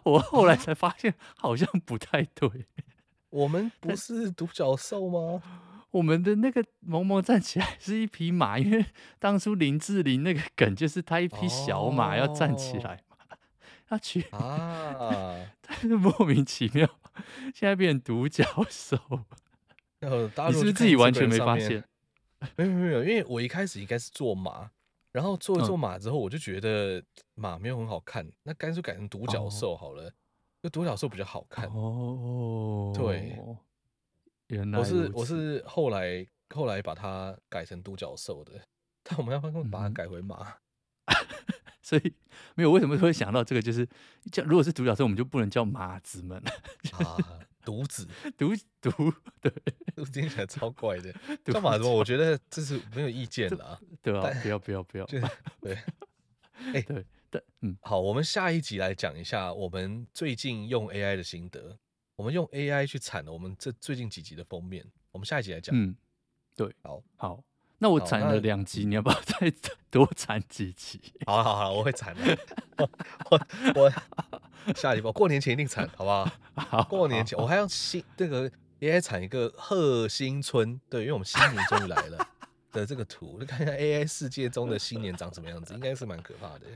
[0.02, 2.66] 我后来才发现好像不太对。
[3.30, 5.40] 我们不是独角兽吗？
[5.90, 8.84] 我们的那个萌萌站起来 是一匹马，因为
[9.18, 13.16] 当初林志玲那个梗就是他一匹小马要站起来嘛，
[13.86, 16.86] 他、哦、去啊， 但是莫名其妙，
[17.54, 18.98] 现在变成独角兽。
[20.00, 20.08] 你
[20.52, 21.82] 是不是自己完全没发现？
[22.54, 24.70] 没有没有，因为我一开始应该是做马，
[25.10, 27.02] 然后做一做马之后，我就觉得
[27.34, 30.12] 马没有很好看，嗯、那干脆改成独角兽好了，
[30.62, 32.92] 就独角兽比较好看哦。
[32.94, 33.36] 对。
[34.48, 38.52] 原来我是我是后来后来把它改成独角兽的，
[39.02, 40.54] 但我们要不要把它改回马？
[41.04, 41.14] 嗯、
[41.82, 42.14] 所以
[42.54, 43.62] 没有为什么会想到这个？
[43.62, 43.86] 就是
[44.32, 46.42] 叫如果是独角兽，我们就不能叫马子们
[46.92, 47.16] 啊，
[47.64, 49.52] 独子独独对，
[50.12, 51.12] 听起来超怪的。
[51.44, 54.30] 叫马子们，我觉得这是没有意见的，对吧？
[54.42, 55.20] 不要不要不要，对，
[56.54, 61.78] 哎、欸、对对，嗯，好，我们下一集来讲一下我们最近用 AI 的心得。
[62.18, 65.72] 我们用 AI 去产了我们这最近几集的封面，我们下一集来讲。
[65.72, 65.94] 嗯，
[66.56, 67.44] 对，好，好，
[67.78, 69.52] 那我产了两集，你要不要再
[69.88, 71.00] 多产几集？
[71.26, 72.36] 好好好，我会产的。
[73.30, 73.40] 我
[73.76, 73.92] 我
[74.74, 76.28] 下礼拜过年前一定产，好不好？
[76.60, 78.50] 好，过年前我还要新这个
[78.80, 82.28] AI 产一个贺新春，对，因为我们新年终于来了
[82.72, 86.66] 的这个图，就看一下 AI 世界中的新年长什么样子，应该是蛮可怕的。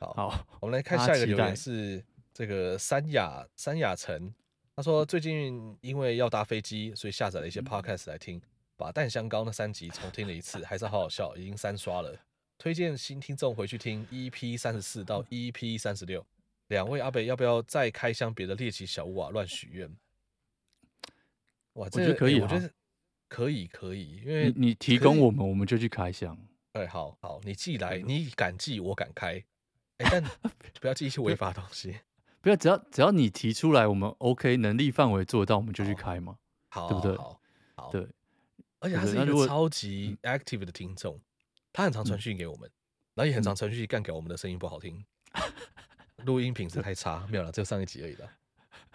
[0.00, 2.04] 好，好，我们来看下一个留言是
[2.34, 4.34] 这个三亚三亚城。
[4.78, 8.40] 他说：“最近因为要搭飞机，所以下载了一些 podcast 来听，
[8.76, 12.16] 把《蛋香膏》那三集重听了一次，还是好好笑，已经三刷了。
[12.58, 16.24] 推荐新听众回去听 EP 三十四到 EP 三十六。
[16.68, 19.30] 两位阿北要不要再开箱别的猎奇小物啊？
[19.30, 19.92] 乱许愿。
[21.72, 22.72] 哇，这个、我觉得可以、啊，我觉得
[23.28, 26.38] 可以，可以，因为你，你提供我们，我们就去开箱。
[26.74, 29.42] 哎，好好，你寄来，你敢寄，我敢开。
[29.96, 30.22] 哎，但
[30.80, 31.98] 不要寄一些违法的东西。”
[32.40, 36.36] 不要，只要只要你提出来，我们 OK 能力范围做到，我们就去开嘛，
[36.68, 37.16] 好，对不对？
[37.16, 37.40] 好，
[37.76, 38.08] 好，对。
[38.80, 41.20] 而且他是一个超级 active 的听众，
[41.72, 42.70] 他很常传讯给我们，
[43.14, 45.04] 然后也很常传讯干给我们的声音不好听，
[46.24, 48.30] 录音品质太差，没有了，只有上一集而已了。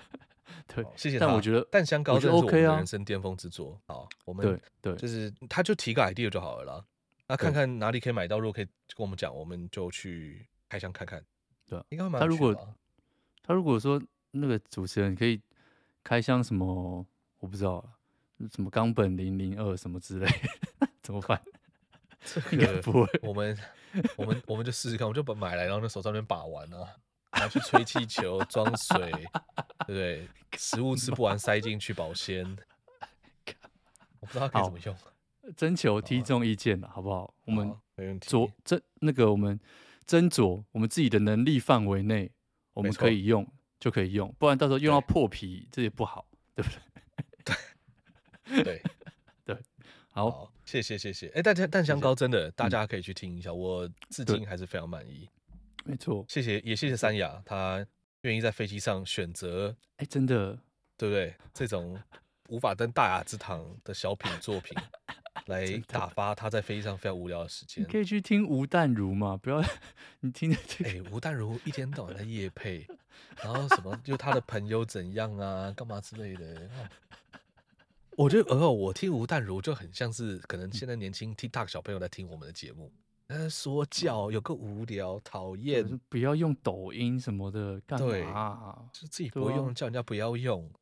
[0.74, 1.26] 对，谢谢他。
[1.26, 3.78] 但我觉得蛋香膏真的是我们的人生巅峰之作。
[3.88, 6.86] 好，我们对对，就是他就提个 idea 就好了啦。
[7.28, 8.66] 那看看哪里可以买到，如果可以
[8.96, 11.22] 跟我们讲，我们就去开箱看看。
[11.66, 12.22] 对，应该会蛮。
[12.22, 12.54] 他如果
[13.44, 15.40] 他如果说那个主持人可以
[16.04, 17.06] 开箱什么，
[17.40, 17.86] 我不知道
[18.52, 20.28] 什么冈本零零二什么之类，
[21.04, 21.40] 怎么办？
[22.26, 23.58] 这个不会，我们
[24.16, 26.96] 我们我们就试试看，我就把买来，然后那手上面把玩啊，
[27.34, 29.12] 拿去吹气球、装水，
[29.86, 30.28] 对不对？
[30.58, 32.46] 食物吃不完塞进去保鲜，
[34.22, 34.96] 我不知道可以怎么用。
[35.58, 37.34] 征求听众意见了，好不好？
[37.44, 38.30] 我们没问题。
[38.30, 39.60] 酌这那个我们
[40.08, 42.32] 斟酌我们自己的能力范围内。
[42.74, 43.48] 我们可以用
[43.80, 46.70] 就可以用，不然到时候用到破皮，这也不好，对不
[47.44, 47.56] 对？
[48.46, 48.82] 对 对
[49.46, 49.58] 对，
[50.10, 51.28] 好，好，谢谢谢谢。
[51.30, 55.28] 哎，但但香膏真的，大家可以去听一下，嗯、我至今还是非常满意。
[55.86, 57.86] 没错，谢谢，也谢谢三亚，他
[58.22, 60.58] 愿意在飞机上选择，哎，真的，
[60.98, 61.36] 对不对？
[61.54, 62.00] 这种
[62.54, 64.78] 无法登大雅之堂的小品作品。
[65.48, 67.84] 来打发他在飞机上非常无聊的时间。
[67.86, 69.62] 可以去听吴淡如嘛，不要
[70.22, 70.90] 你听着这个。
[70.90, 72.88] 哎，吴淡如一天到晚在夜配，
[73.44, 76.70] 然后什么就他的朋友怎样啊，干嘛之类的。
[78.16, 82.90] 我觉得，我听吴淡如就很像是可能现在年轻 TikTok 小朋友在听我们的节目，
[83.28, 88.86] 呃，说教有个无聊讨厌，不要用抖音什么的干嘛？
[88.94, 90.72] 就自己不会用，啊、叫人家不要用，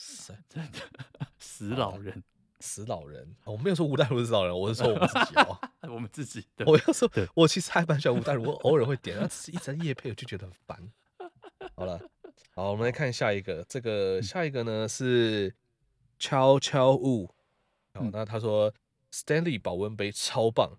[0.48, 2.24] 真的死老人。
[2.64, 6.46] 死老人，我没有说吴淡如是死老人，我是说我们自己哦， 我们自己。
[6.64, 10.92] 我要说，我其实还蛮喜欢吴淡如，我偶尔会点，但是一直夜配，我就觉得很烦。
[11.76, 12.00] 好了，
[12.54, 15.56] 好，我们来看下一个，这个下一个呢是
[16.20, 17.34] 悄悄雾。
[17.96, 18.72] 好，那他说
[19.12, 20.78] Stanley 保温杯超棒，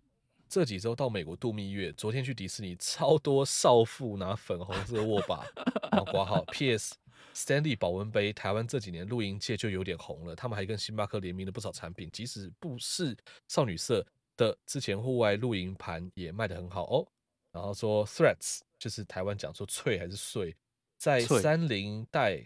[0.48, 5.44] 这几周到美国度蜜月，昨天去迪士尼，超多少妇拿粉红色握把，
[5.90, 6.94] 然后挂号 PS。
[7.34, 10.36] Stanley 保温杯，台湾这几年露营界就有点红了。
[10.36, 13.16] 他们还跟星巴克联名了不少产品，即使不是
[13.48, 14.06] 少女色
[14.36, 17.06] 的，之前户外露营盘也卖得很好哦。
[17.52, 20.56] 然后说 Threads 就是台湾讲说脆还是碎，
[20.96, 22.44] 在三零代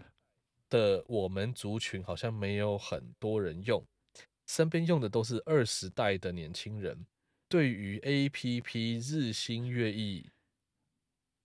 [0.68, 3.84] 的我们族群好像没有很多人用，
[4.46, 7.06] 身边用的都是二十代的年轻人。
[7.48, 10.28] 对于 APP 日新月异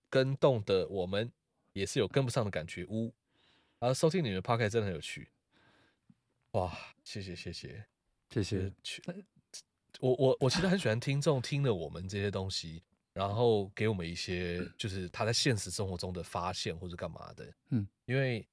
[0.10, 1.32] 跟动的我们，
[1.74, 2.86] 也是有跟不上的感觉。
[2.86, 3.14] 呜。
[3.82, 5.28] 啊，收听你们的 podcast 真的很有趣，
[6.52, 6.72] 哇，
[7.04, 7.84] 谢谢谢谢
[8.30, 8.72] 谢谢。
[8.84, 9.02] 去，
[10.00, 18.48] 我我我其实很喜欢听众听了我们这些东西，然后给我们一些就是他在现实生活中的发现或者干嘛的，嗯，因为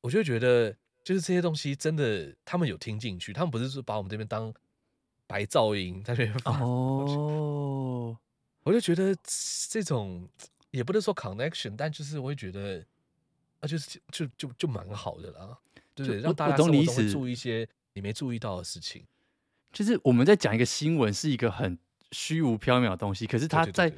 [0.00, 0.74] 我就觉得
[1.04, 4.50] 就是这些东西真的他们有听进去，他们不是说把我们这边当
[5.26, 8.16] 白噪音在那边发哦，
[8.62, 9.14] 我就觉得
[9.68, 10.26] 这种
[10.70, 12.82] 也不能说 connection，但就是我会觉得。
[13.60, 15.58] 那、啊、就是就就就蛮好的啦，
[15.94, 16.20] 对不对？
[16.20, 19.04] 让大家生活中会注意一些你没注意到的事情。
[19.72, 21.78] 就是我们在讲一个新闻，是一个很
[22.10, 23.92] 虚无缥缈的东西，可是他在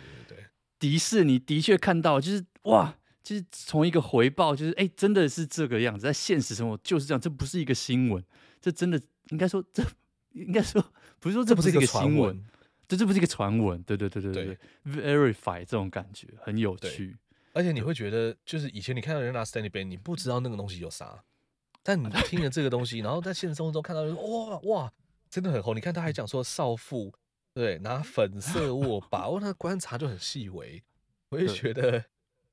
[0.78, 8.22] 迪士尼的确看到，就是哇，就是从一个回报，就是哎，真的是这个样子，在现实生活就是这样，这不是一个新闻，
[8.60, 9.00] 这真的
[9.30, 9.82] 应该说这
[10.32, 10.84] 应该说
[11.20, 12.44] 不是说这不是一个新闻，
[12.88, 17.16] 这这不是一个传闻，对对对对对，对，verify 这种感觉很有趣。
[17.52, 21.22] 而且你会觉得，就是以前你看到人拿 Stanley 杯，你不知道那个东西有啥，
[21.82, 24.92] 但你 听了这个东西，然后在现实生活中看到，哇哇，
[25.28, 25.76] 真的很红。
[25.76, 27.12] 你看他还讲说少妇，
[27.54, 30.82] 对，拿粉色握把，我，那观察就很细微。
[31.30, 32.04] 我也觉得，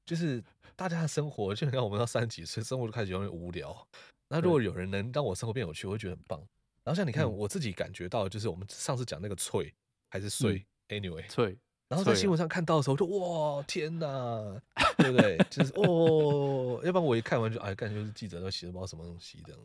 [0.06, 0.44] 就是
[0.76, 3.88] 大家的生活，就像我们到三十几岁，生活就开始有点无聊。
[4.30, 6.40] 那如果有人能让我生活变有趣，我会觉得很棒。
[6.84, 9.74] 然后像你看，我自己感觉到，就是我们上次讲那个脆
[10.10, 11.58] 还是碎，anyway，脆。
[11.90, 14.62] 然后在新闻上看到的时候，就哇天哪，
[14.96, 15.38] 对不对？
[15.50, 19.60] 就是哦，要不然我一看完就哎，感觉就是记者都写的不知道什么东西这样，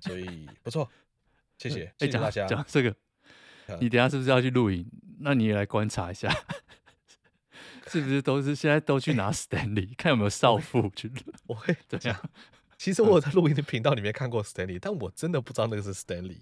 [0.00, 0.88] 所以不错，
[1.56, 2.46] 谢谢，谢谢大家。
[2.46, 2.94] 讲这个，
[3.80, 4.84] 你等下是不是要去露营？
[5.20, 6.28] 那你也来观察一下，
[7.86, 11.14] 是不是都是现在都去拿 Stanley，看有没有少妇去录？
[11.46, 12.20] 我会怎样。
[12.76, 16.40] 其实我在录音的频道里面看过 Stanley，但我真的不知道那个是 Stanley。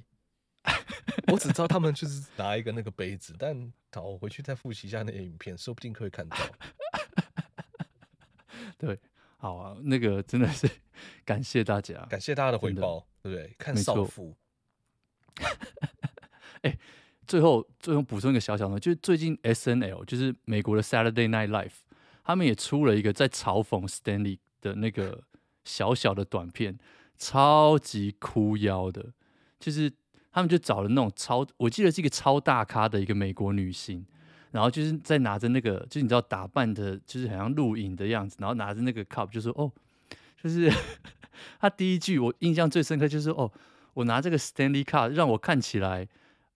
[1.32, 6.36] 我只知道他们就是拿一个那个杯子，但好，我回去再复习一下那些影片，说不定可以看到。
[8.78, 8.98] 对，
[9.36, 10.68] 好啊，那个真的是
[11.24, 13.54] 感谢大家，感谢大家的回报，对不对？
[13.58, 14.34] 看少妇。
[16.62, 16.78] 哎、欸，
[17.26, 21.74] 最后最后补充一个小小的，就是最近 SNL 就是美国的 Saturday Night Live，
[22.24, 25.24] 他们也出了一个在嘲讽 Stanley 的那个
[25.64, 26.78] 小小的短片，
[27.18, 29.12] 超级哭腰的，
[29.60, 29.92] 就是。
[30.35, 34.05] 他们就找了那种超，我记得是一个超大咖的一个美国女星，
[34.51, 39.70] 然后就是在拿着那个，就是你知道打扮的，就是好像录影的样子，然后拿着那个 cup，就说哦，
[40.43, 40.68] 就是
[41.61, 43.49] 他第一句我印象最深刻就是哦，
[43.95, 46.09] 我拿这个 Stanley Cup 让我看起来，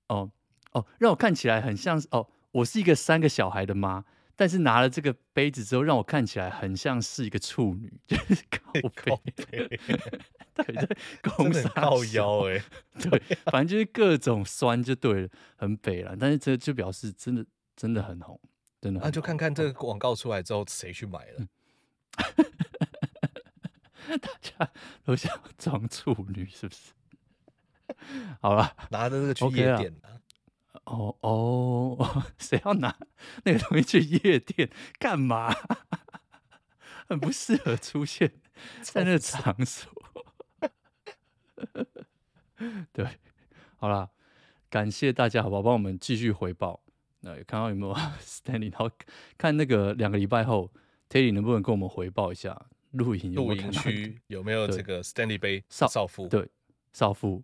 [0.09, 0.29] 哦
[0.72, 4.05] 哦，让我看起来很像哦，我是一个三个小孩的妈。
[4.39, 9.68] 但是拿了这个杯子之后，让我看起来很像是一个处女，就是靠背，对
[10.55, 12.62] 对， 公三靠腰哎，
[13.01, 16.16] 对，反正就是各种酸就对了，很北了。
[16.16, 18.41] 但是这就表示真的真的很红，
[18.80, 19.01] 真的。
[19.01, 21.47] 那、啊、就看看这个广告出来之后谁去买了，
[24.20, 24.70] 大家
[25.05, 26.93] 都想装处女是不是？
[28.41, 29.93] 好了，拿着这个去夜店
[30.89, 32.97] 哦哦，谁要拿
[33.45, 35.55] 那个东西去夜店干嘛？
[37.09, 38.32] 很不适合出现
[38.82, 39.91] 在那个场所。
[42.93, 43.07] 对，
[43.76, 44.11] 好啦，
[44.68, 45.62] 感谢大家，好不好？
[45.62, 46.82] 帮我们继续回报。
[47.20, 48.70] 那看到有没有 Stanley？
[48.70, 48.91] 然后
[49.36, 50.72] 看那个两个礼拜后
[51.09, 56.28] ，Teddy 能不能跟我们回报一下露营露营区有没有这个 Stanley 杯少少妇？
[56.28, 56.49] 对，
[56.93, 57.43] 少妇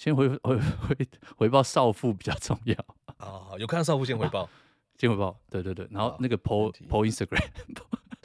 [0.00, 2.74] 先回回回 回报少妇比较重要
[3.18, 3.52] 啊。
[3.58, 4.48] 有看到少妇先回报，
[4.96, 5.38] 先回报。
[5.50, 7.38] 对对对，然后那个 po po Instagram，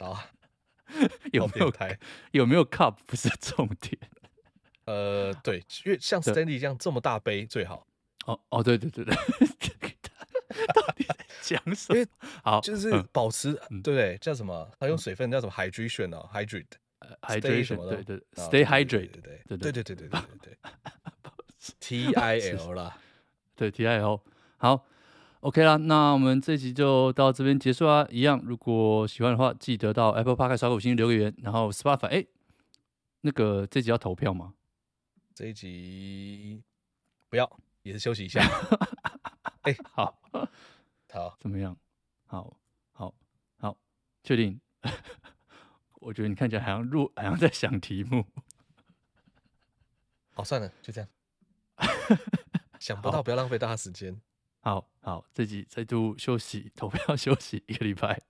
[0.02, 0.24] 啊，
[1.34, 1.94] 有没有开？
[2.32, 3.94] 有没有 cup 不是重点。
[4.86, 7.86] 呃，对，因为像 Stanley 这样这么大杯最好。
[8.24, 9.14] 哦哦，对对对对，
[10.74, 11.98] 到底在讲什么？
[11.98, 12.08] 因为
[12.42, 14.16] 好，就是保持，对不对？
[14.16, 14.66] 叫什么？
[14.80, 20.58] 它用水分叫什么？hydration 哦，hydrate，hydration，对对，stay hydrated，对对对对对对对对
[21.80, 22.96] ，T I L 啦，
[23.56, 24.20] 对 T I L，
[24.58, 24.84] 好
[25.40, 28.06] ，OK 啦，那我们这集就到这边结束啊。
[28.10, 32.26] 一样，如果喜欢的话，记得到 Apple Podcast 刷个五星留个言，然后 Spotify，哎，
[33.22, 34.54] 那个这集要投票吗？
[35.34, 36.62] 这一集
[37.28, 38.40] 不要，也是休息一下。
[39.62, 40.18] 哎、欸，好，
[41.12, 41.76] 好，怎么样？
[42.26, 42.56] 好，
[42.92, 43.12] 好，
[43.58, 43.76] 好，
[44.22, 44.60] 确定？
[46.00, 48.24] 我觉得你看起来好像录，好像在想题目。
[50.34, 51.10] 好，算了，就这样。
[52.80, 54.16] 想不到，不要浪费大家时间。
[54.60, 58.20] 好好，这集再度休息， 投票休息一个礼拜。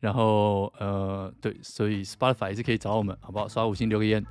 [0.00, 3.48] 然后，呃，对，所以 Spotify 也是可以找我们，好不好？
[3.48, 4.24] 刷五星，留个言。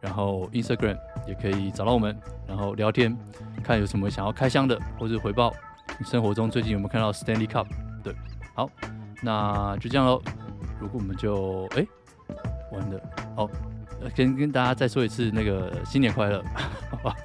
[0.00, 0.96] 然后 Instagram
[1.26, 3.16] 也可以找到我们，然后聊天，
[3.64, 5.52] 看有什么想要开箱的，或者回报
[5.98, 7.66] 你生活中最近有没有看到 Stanley Cup？
[8.02, 8.14] 对，
[8.54, 8.70] 好，
[9.20, 10.22] 那就这样喽。
[10.80, 11.84] 如果我们就哎，
[12.70, 13.00] 完了，
[13.34, 13.50] 好，
[14.14, 16.44] 跟跟大家再说一次那个新年快乐，
[16.90, 17.16] 好不好？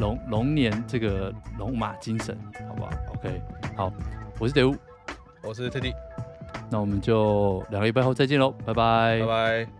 [0.00, 2.36] 龙龙年这个龙马精神，
[2.68, 3.42] 好不好？OK，
[3.76, 3.92] 好，
[4.38, 4.74] 我是德乌，
[5.42, 5.94] 我是 Teddy，
[6.70, 9.79] 那我们就两个礼拜后再见喽，拜拜，拜拜。